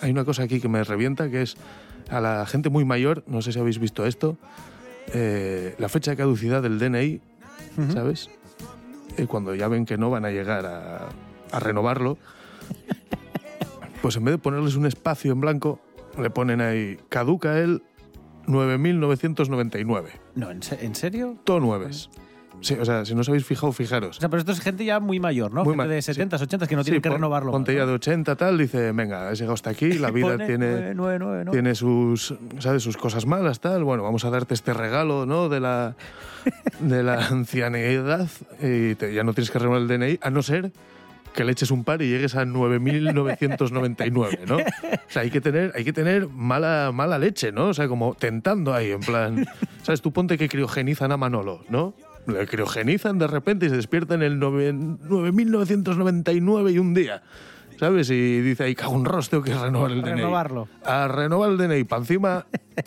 Hay 0.00 0.10
una 0.10 0.24
cosa 0.24 0.44
aquí 0.44 0.60
que 0.60 0.68
me 0.68 0.84
revienta 0.84 1.30
que 1.30 1.42
es 1.42 1.56
a 2.10 2.20
la 2.20 2.46
gente 2.46 2.70
muy 2.70 2.84
mayor, 2.84 3.22
no 3.26 3.42
sé 3.42 3.52
si 3.52 3.58
habéis 3.58 3.78
visto 3.78 4.06
esto, 4.06 4.36
eh, 5.14 5.74
la 5.78 5.88
fecha 5.88 6.10
de 6.12 6.16
caducidad 6.16 6.62
del 6.62 6.78
DNI, 6.78 7.20
¿sabes? 7.92 8.30
Eh, 9.16 9.26
cuando 9.26 9.54
ya 9.54 9.68
ven 9.68 9.84
que 9.86 9.96
no 9.98 10.10
van 10.10 10.24
a 10.24 10.30
llegar 10.30 10.66
a, 10.66 11.08
a 11.52 11.60
renovarlo, 11.60 12.18
pues 14.02 14.16
en 14.16 14.24
vez 14.24 14.32
de 14.34 14.38
ponerles 14.38 14.74
un 14.76 14.86
espacio 14.86 15.32
en 15.32 15.40
blanco, 15.40 15.80
le 16.18 16.30
ponen 16.30 16.60
ahí, 16.60 16.98
caduca 17.08 17.58
el 17.58 17.82
9.999. 18.46 20.04
No, 20.34 20.50
¿en, 20.50 20.62
se- 20.62 20.84
en 20.84 20.94
serio? 20.94 21.36
Todo 21.44 21.60
nueves. 21.60 22.10
Sí, 22.60 22.74
o 22.74 22.84
sea, 22.84 23.04
si 23.04 23.14
no 23.14 23.20
os 23.20 23.28
habéis 23.28 23.44
fijado, 23.44 23.72
fijaros. 23.72 24.16
O 24.16 24.20
sea, 24.20 24.28
pero 24.28 24.40
esto 24.40 24.52
es 24.52 24.60
gente 24.60 24.84
ya 24.84 24.98
muy 25.00 25.20
mayor, 25.20 25.52
¿no? 25.52 25.64
Muy 25.64 25.74
gente 25.76 25.94
de 25.94 26.02
sí. 26.02 26.14
70, 26.14 26.36
80 26.36 26.66
que 26.66 26.76
no 26.76 26.82
Sí, 26.82 26.86
tienen 26.86 27.02
que 27.02 27.10
renovarlo. 27.10 27.52
Ponte 27.52 27.74
ya 27.74 27.86
de 27.86 27.92
80, 27.92 28.36
tal, 28.36 28.58
dice, 28.58 28.92
venga, 28.92 29.28
has 29.28 29.38
llegado 29.38 29.54
hasta 29.54 29.70
aquí, 29.70 29.92
la 29.98 30.10
vida 30.10 30.28
Pone 30.32 30.46
tiene, 30.46 30.94
999, 30.94 31.44
¿no? 31.44 31.50
tiene 31.52 31.74
sus, 31.74 32.34
¿sabes? 32.58 32.82
sus 32.82 32.96
cosas 32.96 33.26
malas, 33.26 33.60
tal. 33.60 33.84
Bueno, 33.84 34.02
vamos 34.02 34.24
a 34.24 34.30
darte 34.30 34.54
este 34.54 34.74
regalo, 34.74 35.26
¿no? 35.26 35.48
De 35.48 35.60
la, 35.60 35.94
de 36.80 37.02
la 37.02 37.26
ancianidad 37.28 38.28
y 38.60 38.94
te- 38.96 39.14
ya 39.14 39.22
no 39.24 39.32
tienes 39.34 39.50
que 39.50 39.58
renovar 39.58 39.80
el 39.82 39.88
DNI, 39.88 40.18
a 40.20 40.30
no 40.30 40.42
ser 40.42 40.72
que 41.34 41.44
le 41.44 41.52
eches 41.52 41.70
un 41.70 41.84
par 41.84 42.02
y 42.02 42.08
llegues 42.08 42.34
a 42.34 42.44
9.999, 42.44 44.46
¿no? 44.48 44.56
O 44.56 44.60
sea, 45.08 45.22
hay 45.22 45.30
que 45.30 45.40
tener, 45.40 45.72
hay 45.76 45.84
que 45.84 45.92
tener 45.92 46.26
mala, 46.28 46.90
mala 46.92 47.18
leche, 47.18 47.52
¿no? 47.52 47.66
O 47.68 47.74
sea, 47.74 47.86
como 47.88 48.14
tentando 48.14 48.74
ahí, 48.74 48.90
en 48.90 49.00
plan, 49.00 49.46
¿sabes? 49.82 50.00
Tú 50.02 50.12
ponte 50.12 50.36
que 50.38 50.48
criogenizan 50.48 51.12
a 51.12 51.16
Manolo, 51.16 51.60
¿no? 51.68 51.94
Le 52.28 52.46
criogenizan 52.46 53.18
de 53.18 53.26
repente 53.26 53.66
y 53.66 53.68
se 53.70 53.76
despierta 53.76 54.14
en 54.14 54.22
el 54.22 54.38
nove- 54.40 54.98
9.999 55.08 56.72
y 56.72 56.78
un 56.78 56.94
día. 56.94 57.22
¿Sabes? 57.78 58.10
Y 58.10 58.40
dice 58.40 58.64
ahí, 58.64 58.74
cago 58.74 58.92
un 58.92 59.04
rostro 59.04 59.40
que 59.42 59.54
renovar 59.54 59.90
el 59.92 60.02
DNI. 60.02 60.12
Renovarlo. 60.16 60.68
A 60.84 61.08
renovar 61.08 61.50
el 61.50 61.58
DNI. 61.58 61.84
Para 61.84 62.00
encima, 62.02 62.46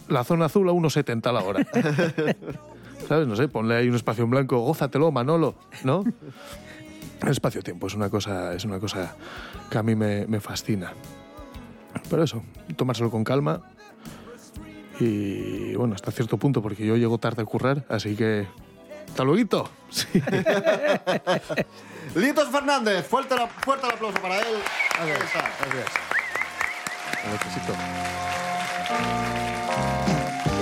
la 0.09 0.23
zona 0.23 0.45
azul 0.45 0.67
a 0.69 0.73
1,70 0.73 1.27
a 1.27 1.31
la 1.31 1.39
hora. 1.43 1.65
¿Sabes? 3.07 3.27
No 3.27 3.35
sé, 3.35 3.47
ponle 3.47 3.75
ahí 3.75 3.87
un 3.89 3.95
espacio 3.95 4.23
en 4.25 4.29
blanco, 4.29 4.59
gózatelo, 4.59 5.11
Manolo, 5.11 5.55
¿no? 5.83 6.03
El 7.23 7.29
espacio-tiempo 7.29 7.87
es 7.87 7.95
una 7.95 8.09
cosa, 8.09 8.53
es 8.53 8.65
una 8.65 8.79
cosa 8.79 9.15
que 9.69 9.77
a 9.77 9.83
mí 9.83 9.95
me, 9.95 10.27
me 10.27 10.39
fascina. 10.39 10.93
Pero 12.09 12.23
eso, 12.23 12.43
tomárselo 12.75 13.09
con 13.11 13.23
calma. 13.23 13.61
Y 14.99 15.73
bueno, 15.75 15.95
hasta 15.95 16.11
cierto 16.11 16.37
punto, 16.37 16.61
porque 16.61 16.85
yo 16.85 16.95
llego 16.97 17.17
tarde 17.17 17.41
a 17.41 17.45
currar, 17.45 17.85
así 17.89 18.15
que. 18.15 18.45
¡Hasta 19.11 19.23
luego! 19.25 19.69
Sí. 19.89 20.07
Litos 22.15 22.49
Fernández, 22.49 23.05
fuerte, 23.05 23.35
la- 23.35 23.47
fuerte 23.47 23.87
el 23.87 23.93
aplauso 23.93 24.21
para 24.21 24.39
él. 24.39 24.45
Ahí 24.99 25.09
está. 25.11 25.49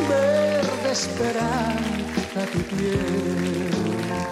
Verde 0.09 0.91
esperanza 0.91 2.45
tu 2.51 2.59
piel. 2.75 3.69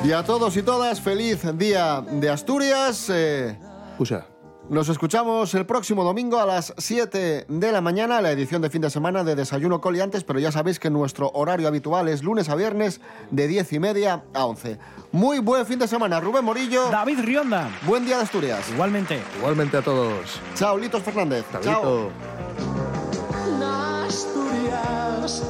Y 0.03 0.11
a 0.11 0.23
todos 0.23 0.55
y 0.57 0.63
todas, 0.63 0.99
feliz 1.01 1.41
día 1.57 2.01
de 2.01 2.29
Asturias. 2.29 3.05
Eh, 3.09 3.57
Usa. 3.99 4.25
Nos 4.69 4.89
escuchamos 4.89 5.53
el 5.53 5.65
próximo 5.65 6.03
domingo 6.03 6.39
a 6.39 6.45
las 6.45 6.73
7 6.77 7.45
de 7.47 7.71
la 7.71 7.81
mañana, 7.81 8.21
la 8.21 8.31
edición 8.31 8.61
de 8.61 8.69
fin 8.69 8.81
de 8.81 8.89
semana 8.89 9.23
de 9.23 9.35
Desayuno 9.35 9.81
Coliantes, 9.81 10.23
pero 10.23 10.39
ya 10.39 10.51
sabéis 10.51 10.79
que 10.79 10.89
nuestro 10.89 11.31
horario 11.33 11.67
habitual 11.67 12.07
es 12.07 12.23
lunes 12.23 12.49
a 12.49 12.55
viernes 12.55 13.01
de 13.31 13.47
10 13.47 13.73
y 13.73 13.79
media 13.79 14.23
a 14.33 14.45
11. 14.45 14.77
Muy 15.11 15.39
buen 15.39 15.65
fin 15.65 15.79
de 15.79 15.87
semana, 15.87 16.19
Rubén 16.19 16.43
Morillo. 16.43 16.89
David 16.89 17.19
Rionda. 17.21 17.69
Buen 17.83 18.05
día 18.05 18.17
de 18.17 18.23
Asturias. 18.23 18.69
Igualmente. 18.69 19.19
Igualmente 19.37 19.77
a 19.77 19.81
todos. 19.81 20.39
Chao, 20.55 20.77
Litos 20.77 21.01
Fernández. 21.03 21.45
Chao. 21.61 22.09
Asturias, 24.07 25.43